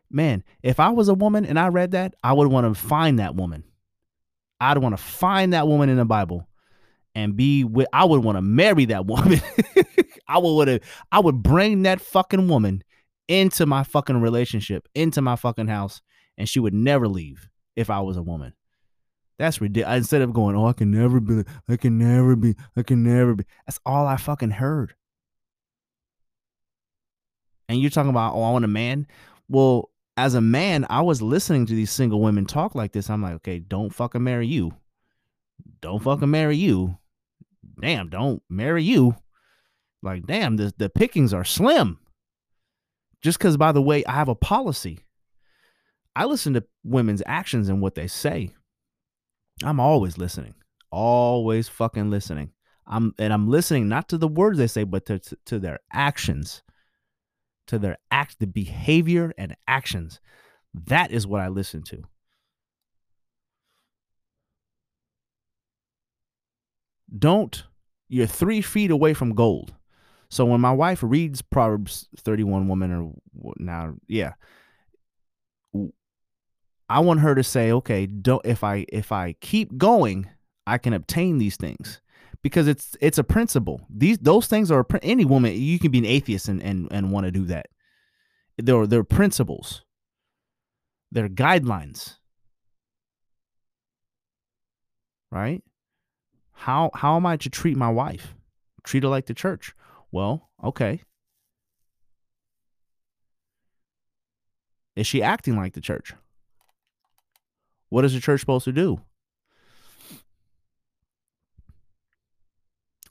[0.09, 3.17] Man, if I was a woman and I read that, I would want to find
[3.19, 3.63] that woman.
[4.59, 6.47] I'd want to find that woman in the Bible
[7.15, 9.41] and be with I would want to marry that woman.
[10.27, 12.83] I would have I would bring that fucking woman
[13.27, 16.01] into my fucking relationship, into my fucking house,
[16.37, 18.53] and she would never leave if I was a woman.
[19.39, 19.97] That's ridiculous.
[19.97, 23.35] Instead of going, oh, I can never be, I can never be, I can never
[23.35, 23.45] be.
[23.65, 24.93] That's all I fucking heard.
[27.67, 29.07] And you're talking about, oh, I want a man.
[29.49, 33.09] Well, as a man, I was listening to these single women talk like this.
[33.09, 34.73] I'm like, okay, don't fucking marry you.
[35.81, 36.97] Don't fucking marry you
[37.79, 39.15] damn, don't marry you.
[40.01, 41.99] Like, damn, the, the pickings are slim.
[43.21, 44.99] Just because, by the way, I have a policy.
[46.15, 48.53] I listen to women's actions and what they say.
[49.63, 50.55] I'm always listening,
[50.91, 52.51] always fucking listening.
[52.85, 55.79] I'm and I'm listening not to the words they say, but to, to, to their
[55.91, 56.63] actions,
[57.67, 60.19] to their act, the behavior and actions.
[60.73, 62.03] That is what I listen to.
[67.17, 67.63] Don't
[68.09, 69.73] you're three feet away from gold.
[70.29, 74.33] So when my wife reads Proverbs 31 woman or now, yeah,
[76.89, 80.29] I want her to say, okay, don't if I if I keep going,
[80.67, 82.01] I can obtain these things
[82.41, 83.81] because it's it's a principle.
[83.89, 87.25] These those things are any woman you can be an atheist and and, and want
[87.25, 87.67] to do that.
[88.57, 89.83] They're they're principles.
[91.11, 92.17] They're guidelines.
[95.31, 95.63] Right?
[96.53, 98.35] How how am I to treat my wife?
[98.83, 99.73] Treat her like the church.
[100.11, 101.01] Well, okay.
[104.95, 106.13] Is she acting like the church?
[107.89, 109.01] What is the church supposed to do?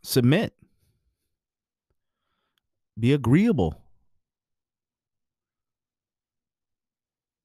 [0.03, 0.55] Submit.
[2.99, 3.81] Be agreeable.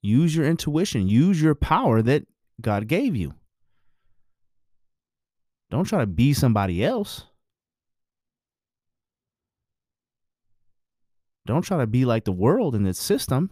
[0.01, 1.07] Use your intuition.
[1.07, 2.25] Use your power that
[2.62, 3.33] God gave you.
[5.69, 7.25] Don't try to be somebody else.
[11.45, 13.51] Don't try to be like the world and its system.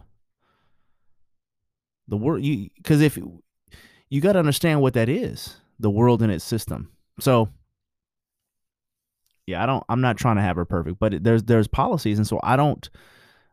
[2.08, 3.18] The world you because if
[4.08, 6.92] you got to understand what that is, the world and its system.
[7.20, 7.48] So
[9.46, 12.26] yeah, I don't I'm not trying to have her perfect, but there's there's policies and
[12.26, 12.88] so I don't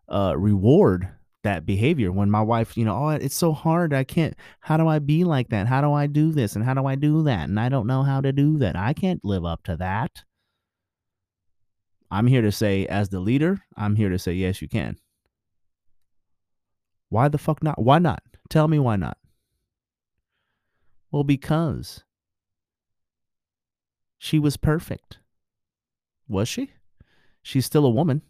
[0.09, 1.09] uh reward
[1.43, 2.11] that behavior.
[2.11, 3.93] When my wife you know oh it's so hard.
[3.93, 5.67] I can't how do i be like that?
[5.67, 6.55] How do i do this?
[6.55, 7.49] And how do i do that?
[7.49, 8.75] And i don't know how to do that.
[8.75, 10.23] I can't live up to that.
[12.11, 14.97] I'm here to say as the leader i'm here to say yes you can.
[17.09, 17.81] Why the fuck not?
[17.81, 18.23] Why not?
[18.49, 19.17] Tell me why not.
[21.11, 22.03] Well because
[24.17, 25.19] she was perfect.
[26.27, 26.71] Was she?
[27.41, 28.21] She's still a woman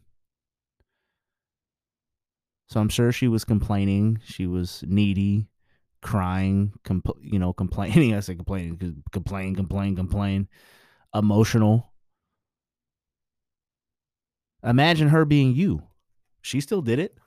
[2.68, 4.20] so I'm sure she was complaining.
[4.26, 5.48] She was needy,
[6.02, 8.14] crying, compl- you know, complaining.
[8.16, 10.48] I say complaining complain, complain, complain,
[11.14, 11.94] emotional.
[14.64, 15.84] Imagine her being you.
[16.42, 17.18] She still did it.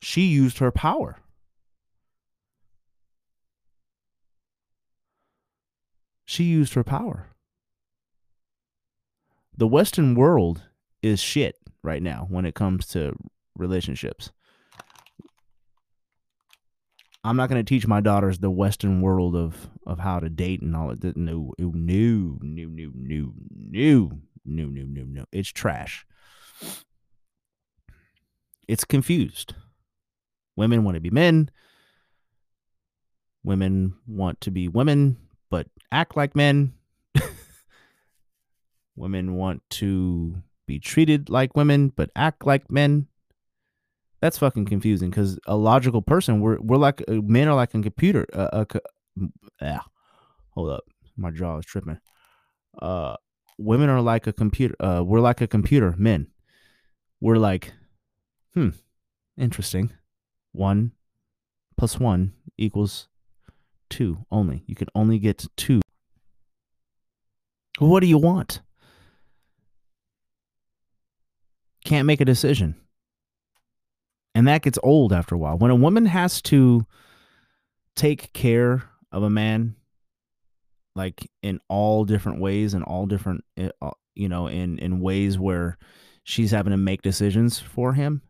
[0.00, 1.18] She used her power.
[6.24, 7.28] She used her power.
[9.56, 10.62] The Western world
[11.02, 13.14] is shit right now when it comes to
[13.56, 14.30] relationships.
[17.24, 20.60] I'm not going to teach my daughters the Western world of of how to date
[20.60, 21.16] and all that.
[21.16, 21.72] No, no, no,
[22.42, 23.32] no, no, no,
[23.70, 24.10] no,
[24.44, 25.24] no, no, no, no.
[25.30, 26.04] It's trash.
[28.66, 29.54] It's confused.
[30.56, 31.50] Women want to be men.
[33.44, 35.16] Women want to be women,
[35.50, 36.74] but act like men.
[38.96, 43.08] women want to be treated like women but act like men.
[44.20, 47.82] That's fucking confusing because a logical person, we're we're like uh, men are like a
[47.82, 48.26] computer.
[48.32, 48.64] Uh,
[49.60, 49.80] yeah,
[50.50, 50.84] hold up,
[51.16, 51.98] my jaw is tripping.
[52.80, 53.16] Uh,
[53.58, 54.76] women are like a computer.
[54.78, 55.94] Uh, we're like a computer.
[55.98, 56.28] Men,
[57.20, 57.72] we're like,
[58.54, 58.70] hmm,
[59.36, 59.92] interesting.
[60.52, 60.92] One
[61.76, 63.08] plus one equals
[63.90, 64.62] two only.
[64.66, 65.80] You can only get two.
[67.78, 68.60] What do you want?
[71.84, 72.76] Can't make a decision.
[74.34, 75.58] And that gets old after a while.
[75.58, 76.86] When a woman has to
[77.96, 79.76] take care of a man
[80.94, 85.38] like in all different ways and all different eh, uh, you know in in ways
[85.38, 85.78] where
[86.24, 88.22] she's having to make decisions for him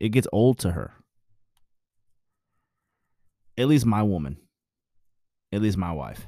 [0.00, 0.92] it gets old to her
[3.56, 4.36] at least my woman
[5.52, 6.26] at least my wife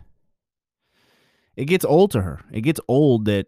[1.56, 3.46] it gets old to her it gets old that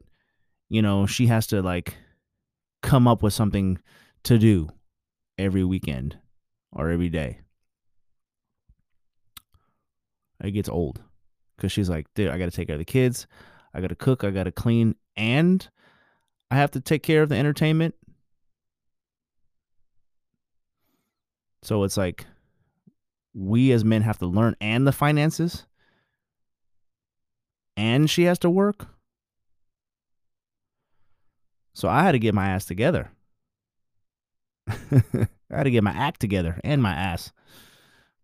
[0.69, 1.97] you know she has to like
[2.83, 3.79] come up with something
[4.25, 4.69] to do
[5.39, 6.19] every weekend
[6.73, 7.41] or every day.
[10.43, 11.01] It gets old
[11.57, 13.27] because she's like, dude, I got to take care of the kids,
[13.75, 15.69] I got to cook, I got to clean, and
[16.51, 17.95] I have to take care of the entertainment.
[21.63, 22.25] So it's like
[23.35, 25.67] we as men have to learn and the finances,
[27.77, 28.87] and she has to work.
[31.81, 33.11] So I had to get my ass together.
[34.69, 37.33] I had to get my act together and my ass.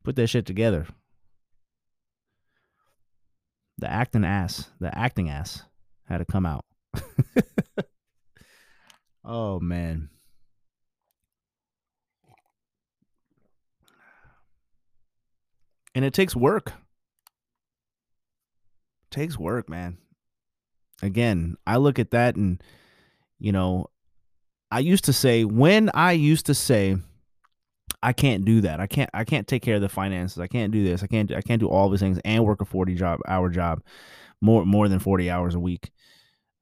[0.05, 0.87] Put that shit together
[3.79, 5.63] the acting ass, the acting ass
[6.05, 6.65] had to come out.
[9.25, 10.09] oh man.
[15.95, 16.73] And it takes work.
[19.05, 19.99] It takes work, man.
[21.03, 22.63] Again, I look at that and
[23.39, 23.87] you know,
[24.71, 26.97] I used to say when I used to say
[28.03, 28.81] I can't do that.
[28.81, 30.39] I can't I can't take care of the finances.
[30.39, 31.03] I can't do this.
[31.03, 33.83] I can't I can't do all these things and work a 40 job hour job
[34.41, 35.91] more more than 40 hours a week.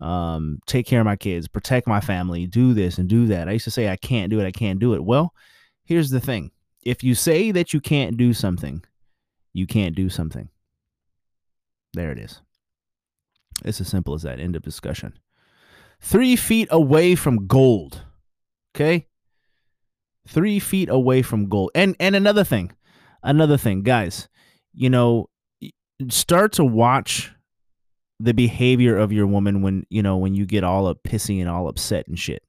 [0.01, 3.49] Um take care of my kids, protect my family, do this and do that.
[3.49, 4.47] I used to say I can't do it.
[4.47, 5.05] I can't do it.
[5.05, 5.33] Well,
[5.85, 6.51] here's the thing.
[6.85, 8.85] If you say that you can't do something,
[9.53, 10.51] you can't do something.
[11.95, 12.41] There it is.
[13.65, 14.41] It's as simple as that.
[14.41, 15.15] End of discussion.
[16.05, 18.03] 3 feet away from gold.
[18.75, 19.07] Okay?
[20.27, 21.71] three feet away from gold.
[21.75, 22.73] And and another thing,
[23.23, 24.29] another thing, guys,
[24.73, 25.29] you know,
[26.09, 27.33] start to watch
[28.21, 31.49] the behavior of your woman when you know when you get all up pissy and
[31.49, 32.43] all upset and shit.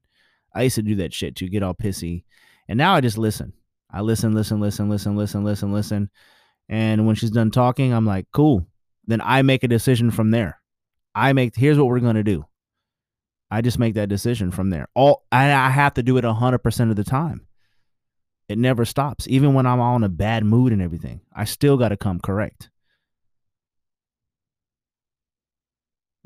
[0.54, 2.24] I used to do that shit to get all pissy,
[2.68, 3.52] and now I just listen.
[3.90, 6.10] I listen, listen, listen, listen, listen, listen, listen,
[6.68, 8.66] and when she's done talking, I'm like, cool.
[9.06, 10.60] Then I make a decision from there.
[11.14, 12.44] I make here's what we're gonna do.
[13.50, 14.88] I just make that decision from there.
[14.94, 17.46] All I, I have to do it hundred percent of the time.
[18.48, 19.26] It never stops.
[19.28, 22.70] Even when I'm on a bad mood and everything, I still got to come correct.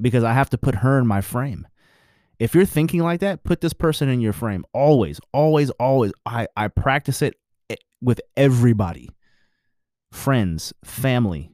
[0.00, 1.66] Because I have to put her in my frame.
[2.38, 4.64] If you're thinking like that, put this person in your frame.
[4.72, 6.12] Always, always, always.
[6.24, 7.34] I, I practice it
[7.68, 9.10] eh, with everybody
[10.10, 11.52] friends, family,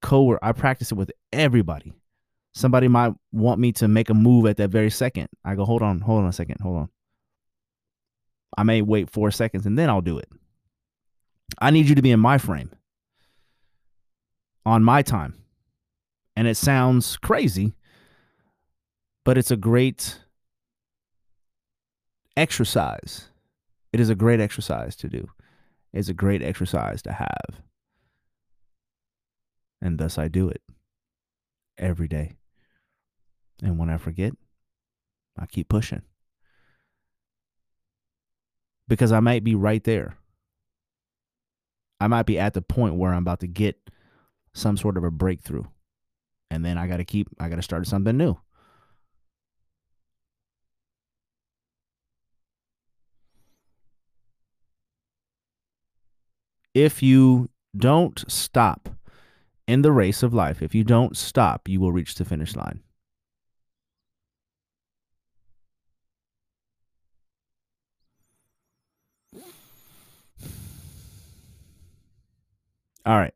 [0.00, 1.92] co I practice it with everybody.
[2.54, 5.28] Somebody might want me to make a move at that very second.
[5.44, 6.88] I go, hold on, hold on a second, hold on.
[8.56, 10.28] I may wait four seconds and then I'll do it.
[11.58, 12.70] I need you to be in my frame
[14.64, 15.34] on my time.
[16.36, 17.74] And it sounds crazy,
[19.24, 20.20] but it's a great
[22.36, 23.28] exercise.
[23.92, 25.28] It is a great exercise to do.
[25.92, 27.62] It's a great exercise to have.
[29.80, 30.62] And thus I do it
[31.76, 32.36] every day.
[33.60, 34.32] And when I forget,
[35.36, 36.02] I keep pushing
[38.88, 40.16] because I might be right there.
[42.00, 43.78] I might be at the point where I'm about to get
[44.52, 45.64] some sort of a breakthrough.
[46.50, 48.38] And then I got to keep, I got to start something new.
[56.74, 58.88] If you don't stop
[59.66, 62.82] in the race of life, if you don't stop, you will reach the finish line.
[73.04, 73.34] All right.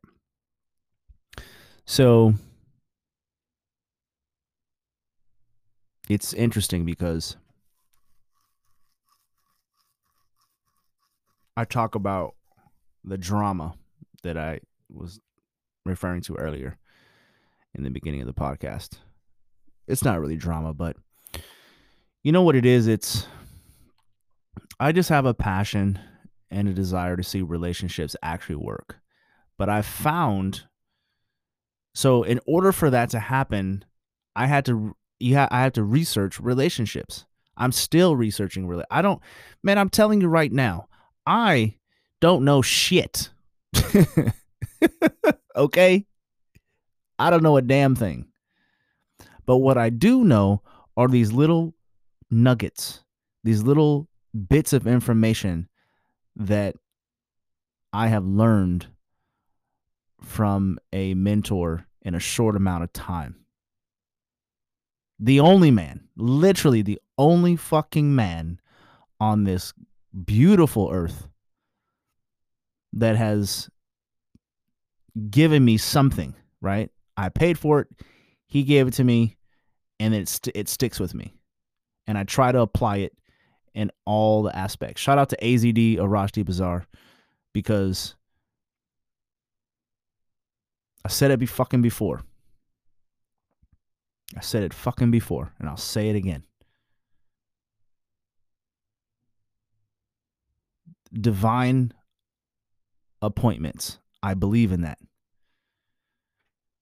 [1.85, 2.33] So
[6.09, 7.35] it's interesting because
[11.55, 12.35] I talk about
[13.03, 13.73] the drama
[14.23, 14.59] that I
[14.89, 15.19] was
[15.85, 16.77] referring to earlier
[17.73, 18.99] in the beginning of the podcast.
[19.87, 20.97] It's not really drama, but
[22.23, 22.87] you know what it is?
[22.87, 23.25] It's
[24.79, 25.99] I just have a passion
[26.51, 28.97] and a desire to see relationships actually work.
[29.57, 30.65] But I found
[31.93, 33.83] so in order for that to happen,
[34.35, 37.25] I had to yeah, I had to research relationships.
[37.57, 38.83] I'm still researching really.
[38.91, 39.19] I don't
[39.63, 40.87] man, I'm telling you right now,
[41.25, 41.77] I
[42.19, 43.31] don't know shit.
[45.55, 46.05] okay?
[47.17, 48.27] I don't know a damn thing.
[49.47, 50.61] But what I do know
[50.95, 51.73] are these little
[52.29, 53.03] nuggets,
[53.43, 54.07] these little
[54.47, 55.67] bits of information
[56.35, 56.75] that
[57.91, 58.87] I have learned
[60.21, 63.35] from a mentor in a short amount of time.
[65.19, 68.59] The only man, literally the only fucking man
[69.19, 69.73] on this
[70.25, 71.27] beautiful earth
[72.93, 73.69] that has
[75.29, 76.89] given me something, right?
[77.15, 77.87] I paid for it,
[78.45, 79.37] he gave it to me,
[79.99, 81.33] and it, st- it sticks with me.
[82.05, 83.13] And I try to apply it
[83.73, 85.01] in all the aspects.
[85.01, 86.85] Shout out to AZD or Rashdi Bazaar
[87.53, 88.15] because
[91.07, 92.21] I said it be fucking before.
[94.35, 96.43] I said it fucking before, and I'll say it again.
[101.13, 101.93] Divine
[103.21, 103.99] appointments.
[104.21, 104.99] I believe in that.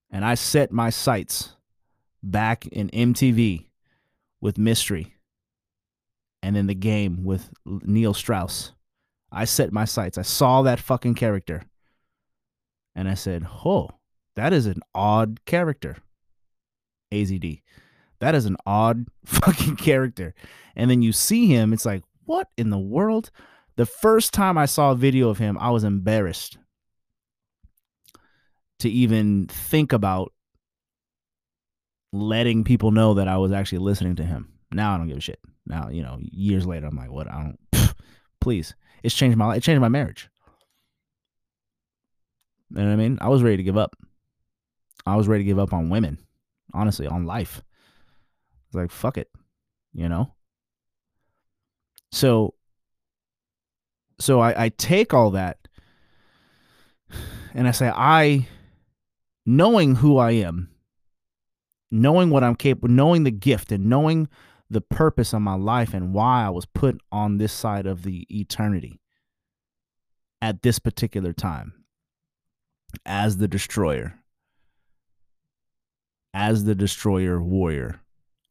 [0.10, 1.54] And I set my sights
[2.24, 3.68] back in MTV
[4.42, 5.14] with Mystery
[6.42, 8.72] and in the game with Neil Strauss.
[9.32, 10.18] I set my sights.
[10.18, 11.62] I saw that fucking character.
[12.96, 13.92] And I said, oh,
[14.36, 15.98] that is an odd character.
[17.14, 17.62] AZD.
[18.20, 20.34] That is an odd fucking character.
[20.76, 23.32] And then you see him, it's like, what in the world?
[23.76, 26.58] The first time I saw a video of him, I was embarrassed
[28.80, 30.34] to even think about
[32.12, 34.54] letting people know that I was actually listening to him.
[34.72, 35.40] Now I don't give a shit.
[35.68, 37.28] Now, you know, years later, I'm like, what?
[37.28, 37.94] I don't,
[38.42, 38.76] please.
[39.04, 39.58] It's changed my life.
[39.58, 40.30] It changed my marriage.
[42.72, 43.18] You know what I mean?
[43.22, 43.96] I was ready to give up.
[45.06, 46.20] I was ready to give up on women,
[46.74, 47.62] honestly, on life.
[47.62, 49.30] I was like, fuck it,
[49.94, 50.34] you know?
[52.12, 52.56] So,
[54.20, 55.68] so I, I take all that
[57.54, 58.48] and I say, I,
[59.46, 60.70] knowing who I am,
[61.92, 64.28] knowing what I'm capable, knowing the gift and knowing
[64.70, 68.26] the purpose of my life and why I was put on this side of the
[68.30, 69.00] eternity
[70.42, 71.86] at this particular time
[73.06, 74.20] as the destroyer,
[76.36, 78.02] as the destroyer warrior.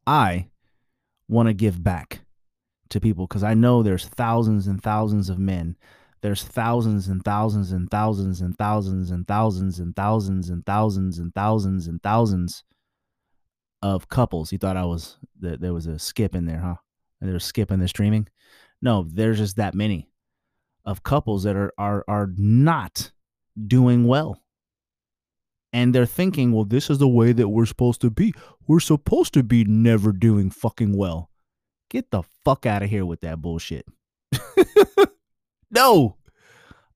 [0.06, 0.48] I
[1.28, 2.20] want to give back
[2.88, 5.76] to people because I know there's thousands and thousands of men.
[6.22, 11.34] There's thousands and thousands and thousands and thousands and thousands and thousands and thousands and
[11.34, 12.64] thousands and thousands
[13.82, 14.50] of couples.
[14.50, 16.76] You thought I was that there was a skip in there, huh?
[17.20, 18.28] And there's skip in the streaming.
[18.80, 20.08] No, there's just that many
[20.86, 23.12] of couples that are are are not
[23.66, 24.40] doing well.
[25.74, 28.32] And they're thinking, well, this is the way that we're supposed to be.
[28.68, 31.30] We're supposed to be never doing fucking well.
[31.90, 33.84] Get the fuck out of here with that bullshit.
[35.72, 36.16] no.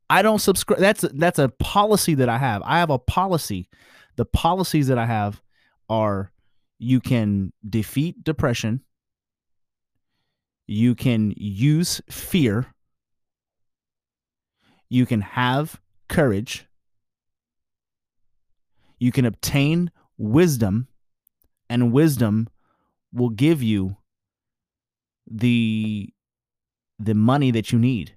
[0.09, 0.79] I don't subscribe.
[0.79, 2.63] That's that's a policy that I have.
[2.65, 3.69] I have a policy.
[4.15, 5.43] The policies that I have
[5.89, 6.31] are
[6.79, 8.83] you can defeat depression,
[10.69, 12.67] you can use fear,
[14.89, 16.68] you can have courage,
[18.99, 20.89] you can obtain wisdom,
[21.71, 22.49] and wisdom
[23.13, 23.97] will give you
[25.31, 26.13] the
[26.99, 28.15] the money that you need.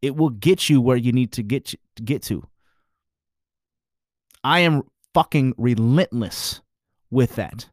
[0.00, 2.46] It will get you where you need to get to get to.
[4.44, 4.82] I am
[5.14, 6.60] fucking relentless
[7.10, 7.68] with that.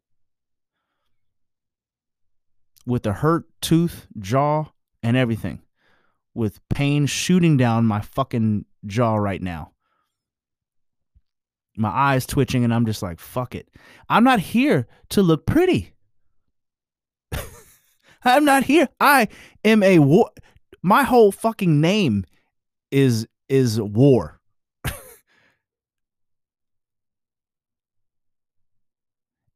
[2.86, 4.66] With the hurt tooth, jaw,
[5.02, 5.62] and everything.
[6.34, 9.72] With pain shooting down my fucking jaw right now.
[11.80, 13.70] My eyes twitching, and I'm just like, fuck it.
[14.10, 15.94] I'm not here to look pretty.
[18.24, 18.90] I'm not here.
[19.00, 19.30] I
[19.64, 20.30] am a war.
[20.82, 22.26] My whole fucking name
[22.92, 24.40] is is war.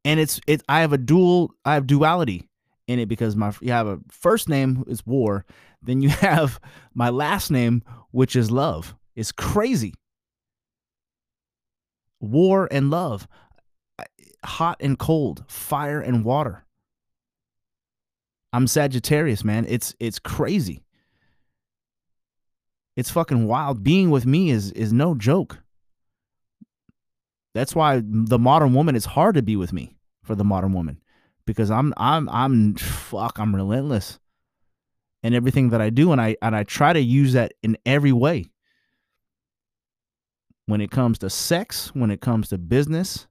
[0.04, 2.48] and it's it I have a dual I have duality
[2.86, 5.44] in it because my you have a first name is war,
[5.82, 6.60] then you have
[6.94, 8.94] my last name which is love.
[9.16, 9.94] It's crazy.
[12.24, 13.28] War and love,
[13.98, 14.04] uh,
[14.44, 16.64] hot and cold, fire and water.
[18.52, 19.66] I'm Sagittarius, man.
[19.68, 20.84] It's it's crazy.
[22.96, 23.82] It's fucking wild.
[23.82, 25.58] Being with me is is no joke.
[27.54, 31.00] That's why the modern woman is hard to be with me for the modern woman
[31.46, 34.18] because I'm I'm I'm fuck I'm relentless
[35.22, 38.12] in everything that I do and I and I try to use that in every
[38.12, 38.46] way.
[40.66, 43.26] When it comes to sex, when it comes to business,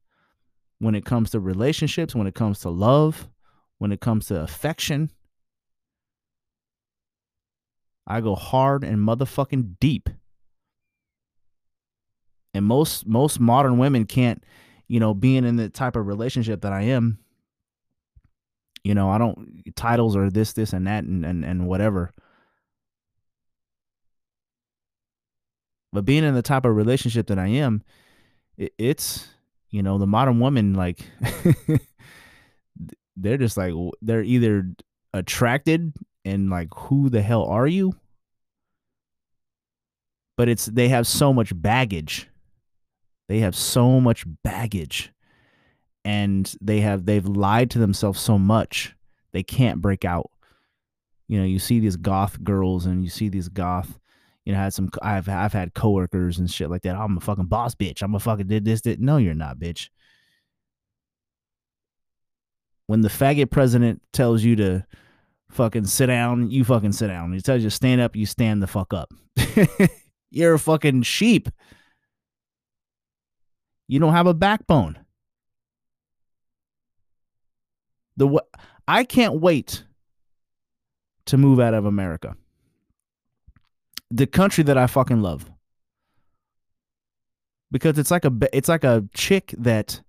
[0.79, 3.29] when it comes to relationships, when it comes to love,
[3.79, 5.09] when it comes to affection,
[8.05, 10.09] I go hard and motherfucking deep.
[12.53, 14.43] And most most modern women can't,
[14.87, 17.17] you know, being in the type of relationship that I am,
[18.83, 22.11] you know, I don't titles or this, this, and that, and and, and whatever.
[25.93, 27.83] But being in the type of relationship that I am,
[28.57, 29.27] it, it's
[29.69, 30.99] you know the modern woman like
[33.15, 34.67] they're just like they're either
[35.13, 35.93] attracted
[36.25, 37.93] and like who the hell are you?
[40.35, 42.27] But it's they have so much baggage.
[43.29, 45.11] They have so much baggage.
[46.05, 48.93] And they have they've lied to themselves so much
[49.31, 50.31] they can't break out.
[51.27, 53.99] You know you see these goth girls and you see these goth
[54.45, 56.95] you know, had some I've I've had coworkers and shit like that.
[56.95, 58.01] I'm a fucking boss bitch.
[58.01, 59.89] I'm a fucking did this, did no, you're not, bitch.
[62.87, 64.85] When the faggot president tells you to
[65.49, 67.31] fucking sit down, you fucking sit down.
[67.31, 69.13] He tells you to stand up, you stand the fuck up.
[70.31, 71.49] you're a fucking sheep.
[73.87, 74.99] You don't have a backbone.
[78.17, 78.43] The
[78.87, 79.85] I can't wait
[81.25, 82.35] to move out of America
[84.13, 85.49] the country that I fucking love.
[87.71, 90.01] Because it's like a it's like a chick that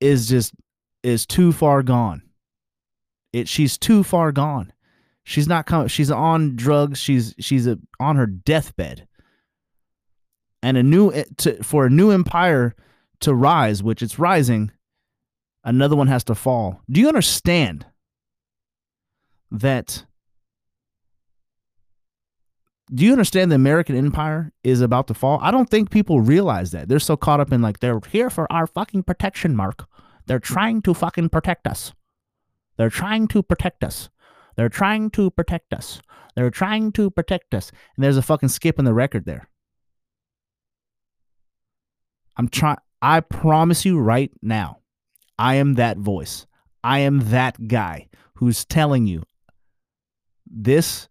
[0.00, 0.52] is just
[1.02, 2.22] is too far gone.
[3.32, 4.72] It she's too far gone.
[5.24, 5.88] She's not coming.
[5.88, 6.98] She's on drugs.
[6.98, 9.08] She's she's a, on her deathbed.
[10.62, 12.74] And a new eh, to, for a new empire
[13.20, 14.70] to rise, which it's rising,
[15.62, 16.82] another one has to fall.
[16.90, 17.86] Do you understand
[19.50, 20.04] that
[22.92, 25.38] do you understand the American empire is about to fall?
[25.40, 26.88] I don't think people realize that.
[26.88, 29.86] They're so caught up in like they're here for our fucking protection, Mark.
[30.26, 31.92] They're trying to fucking protect us.
[32.76, 34.10] They're trying to protect us.
[34.56, 36.00] They're trying to protect us.
[36.34, 37.70] They're trying to protect us.
[37.96, 39.48] And there's a fucking skip in the record there.
[42.36, 44.78] I'm trying I promise you right now.
[45.38, 46.46] I am that voice.
[46.82, 49.22] I am that guy who's telling you
[50.46, 51.08] this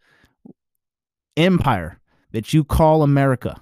[1.38, 2.00] empire
[2.32, 3.62] that you call America,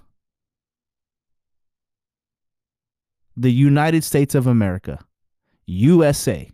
[3.35, 4.99] the United States of America,
[5.65, 6.49] USA,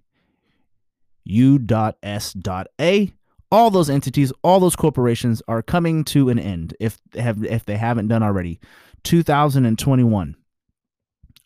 [1.25, 3.13] U.S.A,
[3.51, 7.77] all those entities, all those corporations are coming to an end if have if they
[7.77, 8.59] haven't done already.
[9.03, 10.35] 2021,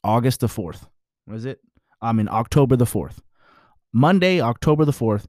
[0.03, 0.87] August the 4th.
[1.27, 1.59] Was it?
[2.01, 3.19] I mean October the 4th.
[3.93, 5.25] Monday, October the 4th,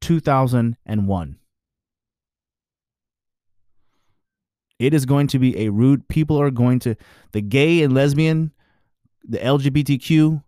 [0.00, 1.39] 2001.
[4.80, 6.08] It is going to be a rude.
[6.08, 6.96] People are going to
[7.32, 8.50] the gay and lesbian,
[9.22, 10.42] the LGBTQ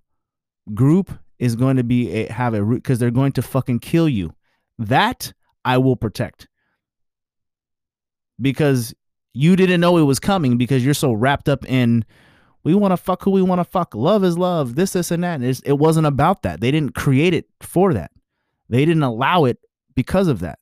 [0.73, 4.09] group is going to be a, have a root because they're going to fucking kill
[4.09, 4.35] you.
[4.79, 5.35] That
[5.67, 6.49] I will protect
[8.41, 8.95] because
[9.35, 12.03] you didn't know it was coming because you're so wrapped up in
[12.65, 13.95] we want to fuck who we want to fuck.
[13.95, 14.77] Love is love.
[14.77, 15.43] This, this, and that.
[15.43, 16.63] it wasn't about that.
[16.63, 18.13] They didn't create it for that.
[18.71, 19.59] They didn't allow it
[19.95, 20.59] because of that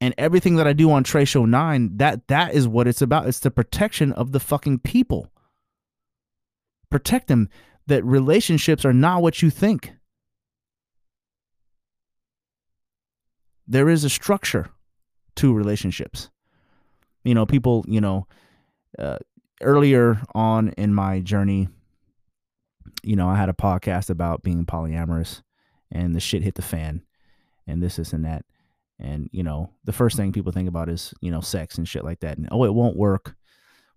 [0.00, 3.26] and everything that I do on Trey Show 9, that that is what it's about.
[3.26, 5.30] It's the protection of the fucking people.
[6.90, 7.48] Protect them
[7.86, 9.92] that relationships are not what you think.
[13.66, 14.70] There is a structure
[15.36, 16.30] to relationships.
[17.24, 18.26] You know, people, you know,
[18.98, 19.18] uh,
[19.60, 21.68] earlier on in my journey,
[23.02, 25.42] you know, I had a podcast about being polyamorous
[25.90, 27.02] and the shit hit the fan
[27.66, 28.44] and this, this, and that
[28.98, 32.04] and you know the first thing people think about is you know sex and shit
[32.04, 32.38] like that.
[32.38, 33.36] And oh it won't work.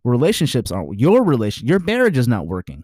[0.03, 2.83] Relationships aren't your relation your marriage is not working.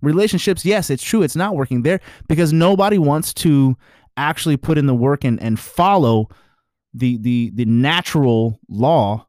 [0.00, 3.76] Relationships yes it's true it's not working there because nobody wants to
[4.16, 6.28] actually put in the work and, and follow
[6.94, 9.26] the the the natural law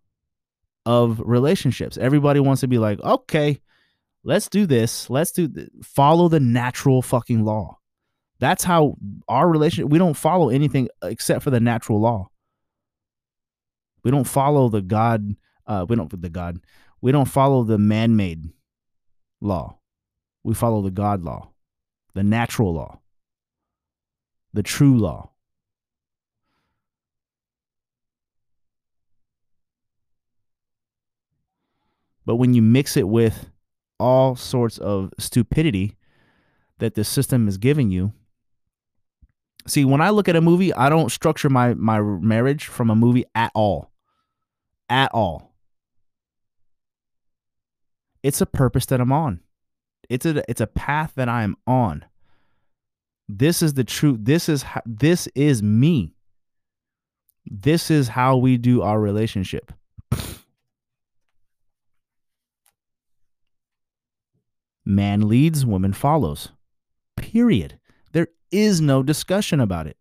[0.86, 1.98] of relationships.
[1.98, 3.60] Everybody wants to be like okay
[4.24, 5.10] let's do this.
[5.10, 7.79] Let's do th- follow the natural fucking law
[8.40, 8.96] that's how
[9.28, 12.30] our relationship, we don't follow anything except for the natural law.
[14.04, 15.36] We don't follow the God,
[15.68, 16.60] uh, we don't, the God,
[17.02, 18.50] we don't follow the man made
[19.42, 19.78] law.
[20.44, 21.52] We follow the God law,
[22.14, 23.00] the natural law,
[24.54, 25.32] the true law.
[32.26, 33.50] But when you mix it with
[34.00, 35.98] all sorts of stupidity
[36.78, 38.14] that the system is giving you,
[39.70, 42.96] See, when I look at a movie, I don't structure my my marriage from a
[42.96, 43.92] movie at all.
[44.90, 45.54] At all.
[48.24, 49.42] It's a purpose that I'm on.
[50.10, 52.04] It's a it's a path that I am on.
[53.28, 54.18] This is the truth.
[54.24, 56.16] This is how, this is me.
[57.46, 59.72] This is how we do our relationship.
[64.84, 66.50] Man leads, woman follows.
[67.16, 67.80] Period.
[68.52, 69.98] Is no discussion about it.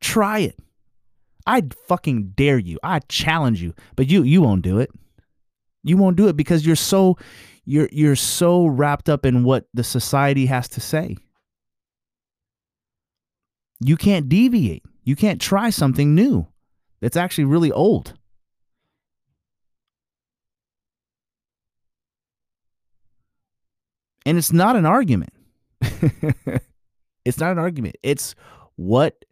[0.00, 0.58] Try it.
[1.46, 2.78] I fucking dare you.
[2.82, 3.74] I challenge you.
[3.94, 4.90] But you you won't do it.
[5.82, 7.16] You won't do it because you're so
[7.64, 11.16] you're you're so wrapped up in what the society has to say.
[13.80, 14.84] You can't deviate.
[15.04, 16.48] You can't try something new
[17.00, 18.14] that's actually really old.
[24.26, 25.32] And it's not an argument.
[27.24, 27.96] it's not an argument.
[28.02, 28.34] It's
[28.74, 29.24] what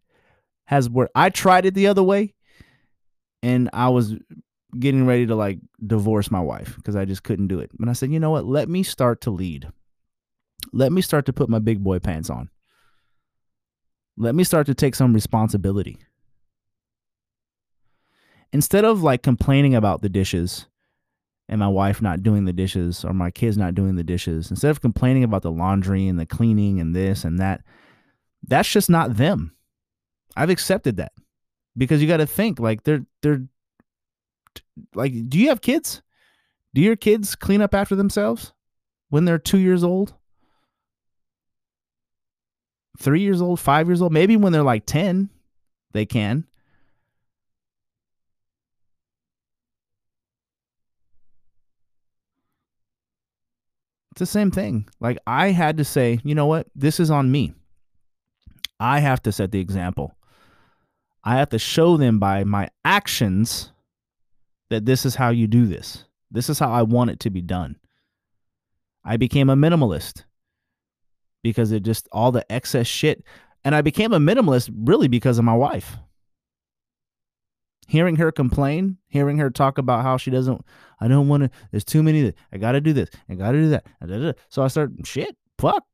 [0.67, 1.13] has worked.
[1.15, 2.33] I tried it the other way
[3.43, 4.15] and I was
[4.79, 7.71] getting ready to like divorce my wife because I just couldn't do it.
[7.79, 8.47] But I said, you know what?
[8.47, 9.69] Let me start to lead.
[10.73, 12.49] Let me start to put my big boy pants on.
[14.17, 15.99] Let me start to take some responsibility.
[18.53, 20.67] Instead of like complaining about the dishes
[21.49, 24.71] and my wife not doing the dishes or my kids not doing the dishes, instead
[24.71, 27.63] of complaining about the laundry and the cleaning and this and that,
[28.47, 29.55] that's just not them.
[30.37, 31.13] I've accepted that
[31.77, 33.47] because you got to think like they're they're
[34.95, 36.03] like do you have kids?
[36.75, 38.53] Do your kids clean up after themselves
[39.11, 40.15] when they're 2 years old?
[42.99, 45.31] 3 years old, 5 years old, maybe when they're like 10
[45.93, 46.47] they can.
[54.15, 54.89] It's the same thing.
[55.01, 56.69] Like I had to say, you know what?
[56.77, 57.53] This is on me.
[58.79, 60.15] I have to set the example.
[61.25, 63.73] I have to show them by my actions
[64.71, 66.05] that this is how you do this.
[66.31, 67.75] This is how I want it to be done.
[69.05, 70.23] I became a minimalist
[71.43, 73.25] because it just all the excess shit.
[73.65, 75.97] And I became a minimalist really because of my wife.
[77.87, 80.65] Hearing her complain, hearing her talk about how she doesn't,
[81.01, 83.61] I don't want to, there's too many, I got to do this, I got to
[83.61, 84.37] do that.
[84.49, 85.85] So I start, shit, fuck,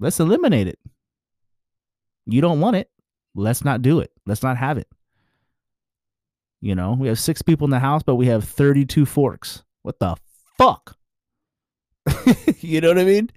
[0.00, 0.78] let's eliminate it.
[2.26, 2.90] You don't want it.
[3.34, 4.10] Let's not do it.
[4.26, 4.88] Let's not have it.
[6.60, 9.62] You know, we have six people in the house, but we have 32 forks.
[9.82, 10.16] What the
[10.58, 10.96] fuck?
[12.60, 13.30] you know what I mean?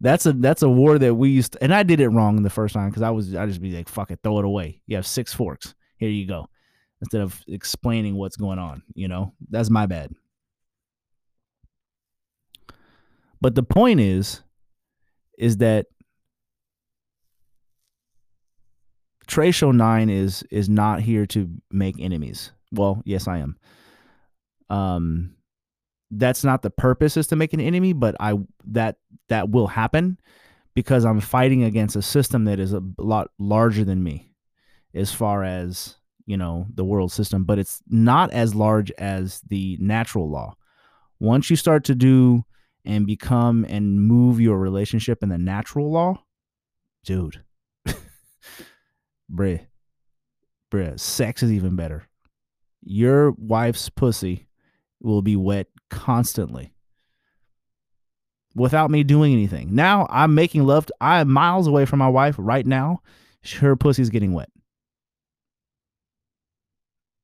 [0.00, 2.50] That's a that's a war that we used to, and I did it wrong the
[2.50, 4.80] first time because I was I just be like, fuck it, throw it away.
[4.86, 5.74] You have six forks.
[5.96, 6.48] Here you go.
[7.00, 9.32] Instead of explaining what's going on, you know?
[9.48, 10.12] That's my bad.
[13.40, 14.42] But the point is,
[15.38, 15.86] is that
[19.26, 22.52] Trey Show Nine is is not here to make enemies.
[22.72, 23.56] Well, yes, I am.
[24.68, 25.36] Um,
[26.10, 28.34] that's not the purpose is to make an enemy, but I
[28.66, 28.96] that
[29.28, 30.18] that will happen
[30.74, 34.32] because I'm fighting against a system that is a lot larger than me,
[34.94, 35.96] as far as
[36.30, 37.44] you know the world system.
[37.44, 40.54] But it's not as large as the natural law.
[41.18, 42.44] Once you start to do
[42.84, 46.22] and become and move your relationship in the natural law,
[47.04, 47.42] dude
[49.32, 49.66] bruh,
[50.70, 52.06] bruh, sex is even better.
[52.82, 54.46] Your wife's pussy
[55.02, 56.72] will be wet constantly
[58.54, 59.74] without me doing anything.
[59.74, 60.86] Now I'm making love.
[60.86, 63.00] To, I'm miles away from my wife right now.
[63.58, 64.50] Her pussy's getting wet.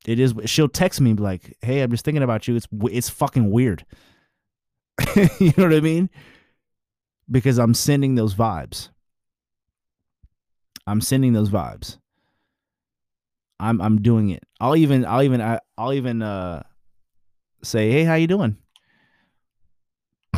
[0.07, 0.35] It is.
[0.45, 2.55] She'll text me like, "Hey, I'm just thinking about you.
[2.55, 3.85] It's it's fucking weird."
[5.17, 6.09] you know what I mean?
[7.29, 8.91] Because I'm sending those vibes.
[10.87, 11.99] I'm sending those vibes.
[13.59, 14.45] I'm I'm doing it.
[14.61, 16.63] I'll even I'll even I'll even uh
[17.65, 18.57] say, "Hey, how you doing?"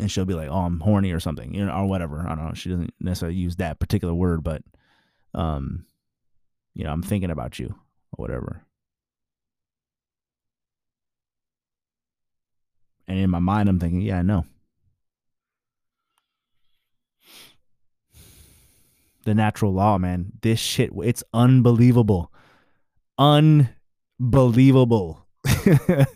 [0.00, 2.26] And she'll be like, "Oh, I'm horny or something," you know, or whatever.
[2.28, 2.54] I don't know.
[2.54, 4.62] She doesn't necessarily use that particular word, but
[5.34, 5.86] um,
[6.74, 7.76] you know, I'm thinking about you
[8.16, 8.62] or whatever.
[13.06, 14.44] And in my mind, I'm thinking, "Yeah, I know."
[19.24, 20.32] the natural law, man.
[20.42, 22.30] This shit, it's unbelievable.
[23.18, 25.26] Unbelievable.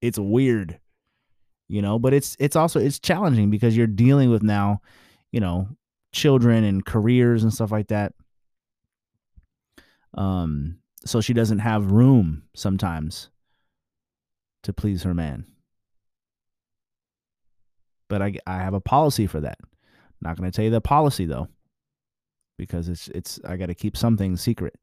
[0.00, 0.78] it's weird.
[1.68, 4.80] You know, but it's it's also it's challenging because you're dealing with now,
[5.32, 5.68] you know,
[6.12, 8.14] children and careers and stuff like that.
[10.14, 13.30] Um so she doesn't have room sometimes
[14.62, 15.46] to please her man.
[18.08, 19.58] But I I have a policy for that.
[20.20, 21.48] Not going to tell you the policy though
[22.58, 24.74] because it's it's I got to keep something secret.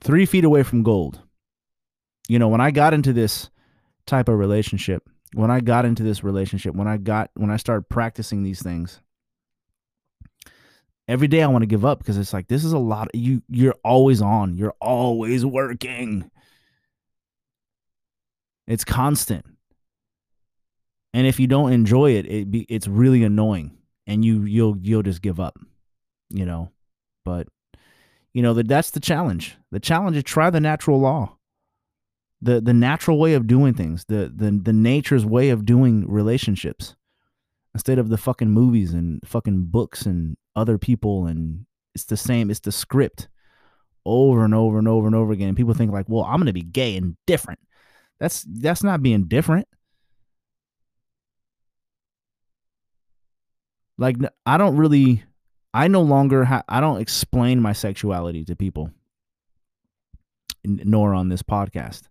[0.00, 1.20] Three feet away from gold.
[2.28, 3.50] you know, when I got into this
[4.06, 7.88] type of relationship, when I got into this relationship, when I got when I started
[7.88, 9.00] practicing these things,
[11.08, 13.42] every day I want to give up because it's like this is a lot you
[13.48, 14.56] you're always on.
[14.56, 16.30] You're always working.
[18.66, 19.44] It's constant.
[21.14, 23.76] And if you don't enjoy it, it be it's really annoying
[24.06, 25.58] and you you'll you'll just give up,
[26.30, 26.70] you know.
[27.24, 27.48] But
[28.32, 29.56] you know that that's the challenge.
[29.70, 31.35] The challenge is try the natural law.
[32.42, 36.94] The the natural way of doing things, the the the nature's way of doing relationships.
[37.74, 42.50] Instead of the fucking movies and fucking books and other people and it's the same,
[42.50, 43.28] it's the script
[44.04, 45.54] over and over and over and over again.
[45.54, 47.60] People think like, "Well, I'm to be gay and different."
[48.18, 49.68] That's that's not being different.
[53.98, 55.24] Like I don't really
[55.72, 58.90] I no longer ha- I don't explain my sexuality to people
[60.64, 62.02] nor on this podcast.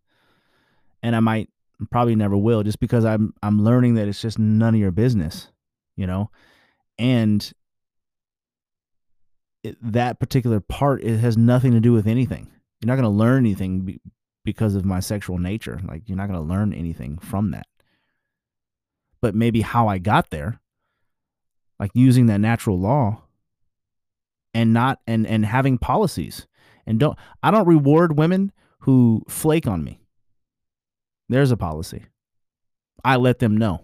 [1.05, 1.49] And I might
[1.91, 5.49] probably never will just because I'm I'm learning that it's just none of your business,
[5.95, 6.31] you know?
[6.97, 7.53] And
[9.63, 12.47] it, that particular part it has nothing to do with anything.
[12.81, 14.01] You're not going to learn anything be,
[14.43, 15.79] because of my sexual nature.
[15.87, 17.67] Like you're not going to learn anything from that.
[19.21, 20.59] But maybe how I got there
[21.79, 23.21] like using that natural law
[24.55, 26.47] and not and and having policies
[26.85, 29.99] and don't i don't reward women who flake on me
[31.29, 32.05] there's a policy.
[33.03, 33.81] I let them know.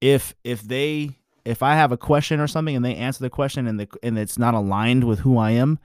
[0.00, 3.66] If if they if i have a question or something and they answer the question
[3.66, 5.78] and the and it's not aligned with who i am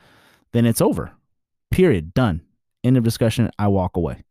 [0.52, 1.12] then it's over.
[1.72, 2.14] Period.
[2.14, 2.41] Done.
[2.84, 3.50] End of discussion.
[3.60, 4.24] I walk away.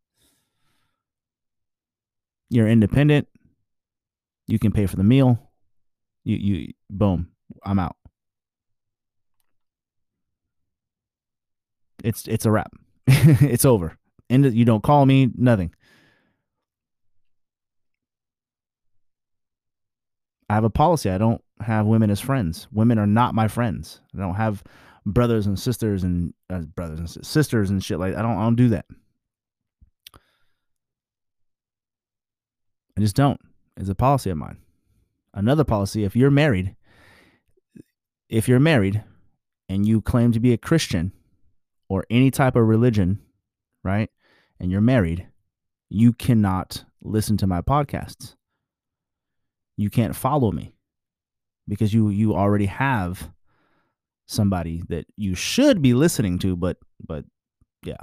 [2.51, 3.29] You're independent.
[4.47, 5.51] You can pay for the meal.
[6.25, 7.29] You you boom,
[7.63, 7.97] I'm out.
[12.03, 12.73] It's it's a wrap.
[13.07, 13.99] it's over.
[14.31, 15.73] And you don't call me, nothing.
[20.51, 21.11] I have a policy.
[21.11, 22.69] I don't have women as friends.
[22.73, 24.01] Women are not my friends.
[24.15, 24.63] I don't have
[25.05, 28.57] brothers and sisters and uh, brothers and sisters and shit like I don't I don't
[28.57, 28.85] do that.
[32.97, 33.41] I just don't
[33.77, 34.59] It's a policy of mine.
[35.33, 36.75] Another policy if you're married,
[38.29, 39.05] if you're married
[39.69, 41.13] and you claim to be a Christian
[41.89, 43.21] or any type of religion,
[43.83, 44.11] right?
[44.61, 45.29] And you're married,
[45.89, 48.35] you cannot listen to my podcasts.
[49.77, 50.75] You can't follow me
[51.69, 53.31] because you you already have
[54.27, 57.25] somebody that you should be listening to but but
[57.85, 57.97] yeah.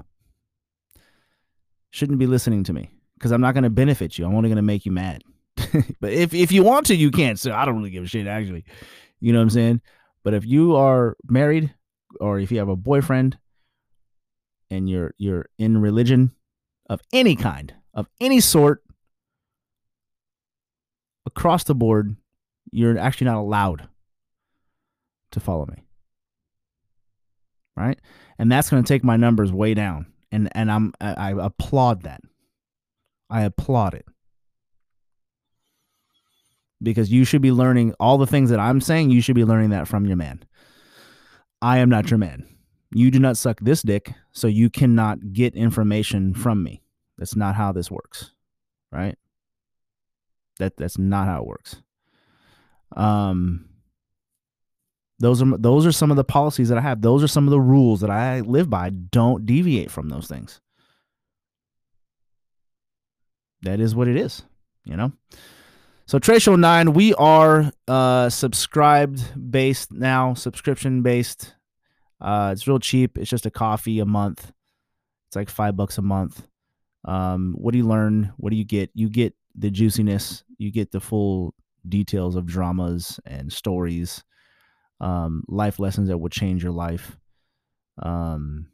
[1.92, 4.26] Shouldn't be listening to me because I'm not going to benefit you.
[4.26, 5.24] I'm only going to make you mad.
[6.00, 7.38] but if if you want to, you can.
[7.38, 8.66] So I don't really give a shit actually.
[9.20, 9.82] You know what I'm saying?
[10.24, 11.74] But if you are married
[12.20, 13.38] or if you have a boyfriend
[14.70, 16.32] and you're you're in religion
[16.88, 18.84] of any kind, of any sort,
[21.26, 22.16] across the board,
[22.72, 23.88] you're actually not allowed
[25.32, 25.84] to follow me.
[27.76, 28.00] Right?
[28.38, 30.08] And that's going to take my numbers way down.
[30.32, 32.22] And and I'm I, applaud that.
[33.30, 34.06] I applaud it
[36.82, 39.10] because you should be learning all the things that I'm saying.
[39.10, 40.44] You should be learning that from your man.
[41.62, 42.46] I am not your man.
[42.92, 46.82] You do not suck this dick, so you cannot get information from me.
[47.18, 48.32] That's not how this works,
[48.92, 49.18] right?
[50.60, 51.78] That that's not how it works.
[52.96, 53.66] Um,
[55.20, 57.02] those are those are some of the policies that I have.
[57.02, 58.90] Those are some of the rules that I live by.
[58.90, 60.60] Don't deviate from those things.
[63.62, 64.44] That is what it is,
[64.84, 65.12] you know.
[66.06, 71.55] So Show 9, we are uh subscribed based now, subscription based.
[72.22, 73.18] Uh it's real cheap.
[73.18, 74.52] It's just a coffee a month.
[75.28, 76.48] It's like 5 bucks a month.
[77.06, 78.34] Um what do you learn?
[78.38, 78.90] What do you get?
[78.94, 81.54] You get the juiciness, you get the full
[81.88, 84.24] details of dramas and stories,
[85.00, 87.18] um life lessons that will change your life.
[88.02, 88.68] Um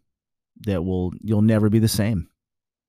[0.62, 2.30] that will you'll never be the same.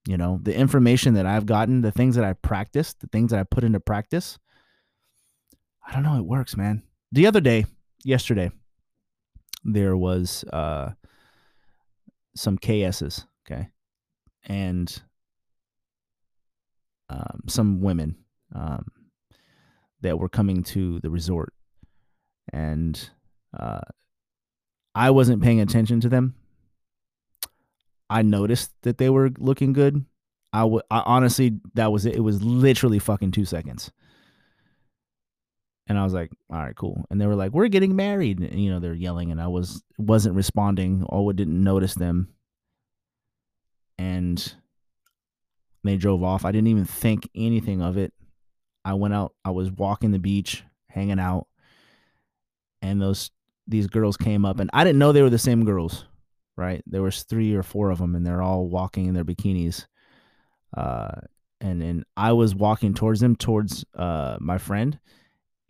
[0.07, 3.39] You know, the information that I've gotten, the things that I practiced, the things that
[3.39, 4.39] I put into practice,
[5.87, 6.83] I don't know, it works, man.
[7.13, 7.67] The other day,
[8.05, 8.51] yesterday,
[9.65, 10.93] there was uh
[12.35, 13.69] some KSs, okay?
[14.45, 15.03] And
[17.09, 18.17] um, some women
[18.55, 18.87] um,
[20.01, 21.53] that were coming to the resort.
[22.53, 23.11] And
[23.59, 23.83] uh,
[24.95, 26.35] I wasn't paying attention to them
[28.13, 30.05] I noticed that they were looking good.
[30.53, 32.15] I, w- I honestly, that was it.
[32.15, 33.91] It was literally fucking two seconds.
[35.89, 37.05] And I was like, all right, cool.
[37.11, 38.41] And they were like, we're getting married.
[38.41, 41.05] And, you know, they're yelling, and I was wasn't responding.
[41.09, 42.29] Or didn't notice them.
[43.99, 44.55] and
[45.85, 46.45] they drove off.
[46.45, 48.13] I didn't even think anything of it.
[48.85, 51.47] I went out, I was walking the beach, hanging out,
[52.81, 53.31] and those
[53.67, 56.05] these girls came up and I didn't know they were the same girls,
[56.57, 56.83] right?
[56.87, 59.87] There was three or four of them and they're all walking in their bikinis.
[60.77, 61.21] Uh
[61.61, 64.99] and and I was walking towards them towards uh my friend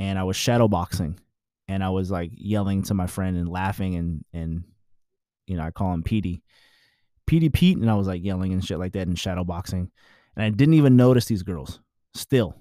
[0.02, 1.16] and I was shadow boxing
[1.68, 4.64] and I was like yelling to my friend and laughing and and
[5.46, 6.42] you know, I call him Petey.
[7.26, 9.92] Petey Pete and I was like yelling and shit like that and shadow boxing.
[10.34, 11.78] And I didn't even notice these girls
[12.14, 12.56] still.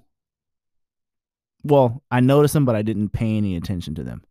[1.64, 4.22] Well, I noticed them, but I didn't pay any attention to them.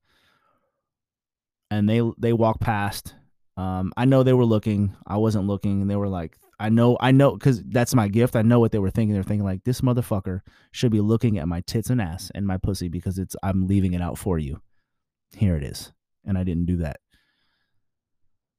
[1.70, 3.14] And they they walked past.
[3.58, 4.96] Um, I know they were looking.
[5.06, 8.36] I wasn't looking, and they were like, I know, I know, because that's my gift.
[8.36, 9.14] I know what they were thinking.
[9.14, 10.42] They're thinking like, this motherfucker
[10.72, 13.94] should be looking at my tits and ass and my pussy because it's I'm leaving
[13.94, 14.62] it out for you.
[15.36, 15.92] Here it is,
[16.24, 17.00] and I didn't do that.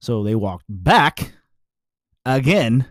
[0.00, 1.32] So they walked back
[2.26, 2.86] again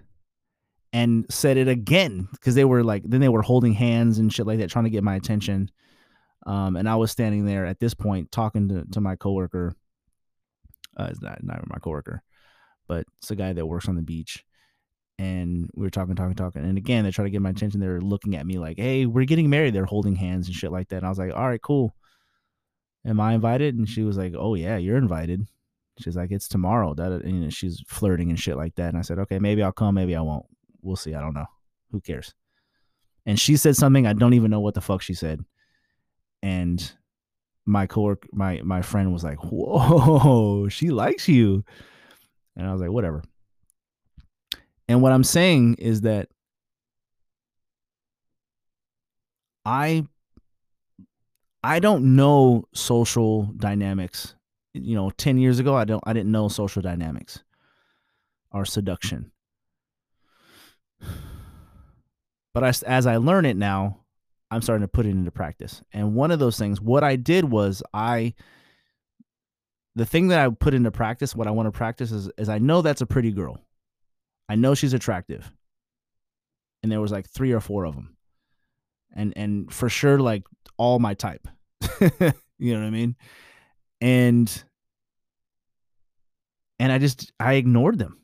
[0.93, 4.45] and said it again because they were like then they were holding hands and shit
[4.45, 5.71] like that trying to get my attention
[6.45, 9.73] um, and i was standing there at this point talking to, to my coworker
[10.97, 12.21] uh, it's not, not my coworker
[12.87, 14.43] but it's a guy that works on the beach
[15.21, 18.01] and we were talking talking talking and again they try to get my attention they're
[18.01, 20.97] looking at me like hey we're getting married they're holding hands and shit like that
[20.97, 21.93] and i was like all right cool
[23.05, 25.47] am i invited and she was like oh yeah you're invited
[25.99, 29.01] she's like it's tomorrow that you know, she's flirting and shit like that and i
[29.01, 30.45] said okay maybe i'll come maybe i won't
[30.81, 31.13] we'll see.
[31.13, 31.45] I don't know.
[31.91, 32.33] Who cares?
[33.25, 35.43] And she said something I don't even know what the fuck she said.
[36.41, 36.91] And
[37.65, 41.63] my coworker, my my friend was like, "Whoa, she likes you,"
[42.55, 43.23] and I was like, "Whatever."
[44.91, 46.27] And what I'm saying is that
[49.63, 50.05] I
[51.63, 54.35] I don't know social dynamics.
[54.73, 57.41] You know, 10 years ago I don't I didn't know social dynamics
[58.51, 59.31] or seduction.
[62.53, 64.01] But as, as I learn it now,
[64.51, 65.81] I'm starting to put it into practice.
[65.93, 68.33] And one of those things, what I did was I,
[69.95, 72.57] the thing that I put into practice, what I want to practice is, is I
[72.57, 73.63] know that's a pretty girl.
[74.51, 75.51] I know she's attractive.
[76.83, 78.17] And there was like three or four of them.
[79.15, 80.43] And, and for sure, like
[80.77, 81.47] all my type,
[82.01, 83.15] you know what I mean?
[83.99, 84.63] And,
[86.79, 88.21] and I just, I ignored them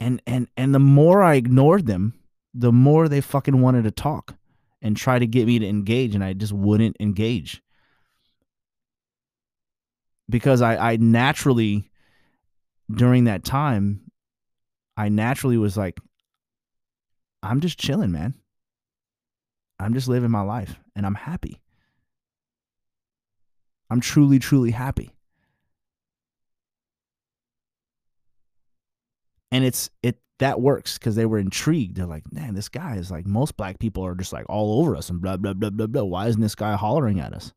[0.00, 2.14] and and and the more I ignored them,
[2.54, 4.36] the more they fucking wanted to talk
[4.82, 7.62] and try to get me to engage, and I just wouldn't engage
[10.28, 11.90] because I I naturally
[12.94, 14.02] during that time
[14.96, 16.00] I naturally was like
[17.42, 18.34] I'm just chilling, man.
[19.78, 21.60] I'm just living my life and I'm happy.
[23.90, 25.16] I'm truly, truly happy.
[29.56, 31.96] and it's it that works because they were intrigued.
[31.96, 34.94] They're like, man, this guy is like most black people are just like all over
[34.94, 36.02] us and blah blah blah blah blah.
[36.02, 37.52] Why isn't this guy hollering at us?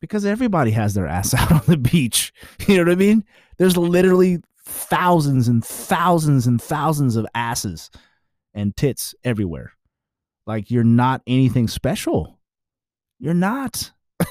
[0.00, 2.32] Because everybody has their ass out on the beach.
[2.66, 3.24] You know what I mean?
[3.56, 7.90] There's literally thousands and thousands and thousands of asses
[8.54, 9.72] and tits everywhere.
[10.46, 12.38] Like you're not anything special.
[13.18, 13.92] You're not.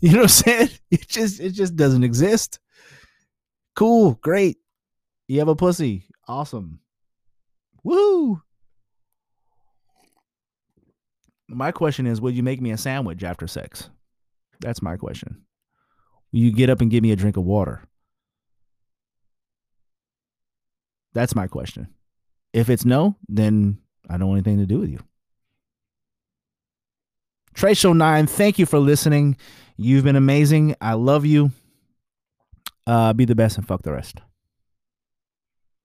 [0.00, 0.70] you know what I'm saying?
[0.90, 2.58] It just it just doesn't exist.
[3.74, 4.58] Cool, great.
[5.28, 6.04] You have a pussy.
[6.26, 6.80] Awesome.
[7.84, 8.42] Woo!
[11.48, 13.88] My question is, will you make me a sandwich after sex?
[14.60, 15.42] That's my question.
[16.32, 17.87] Will you get up and give me a drink of water?
[21.14, 21.88] That's my question.
[22.52, 23.78] If it's no, then
[24.08, 25.00] I don't want anything to do with you.
[27.54, 29.36] Trey Show 9, thank you for listening.
[29.76, 30.76] You've been amazing.
[30.80, 31.50] I love you.
[32.86, 34.20] Uh, be the best and fuck the rest.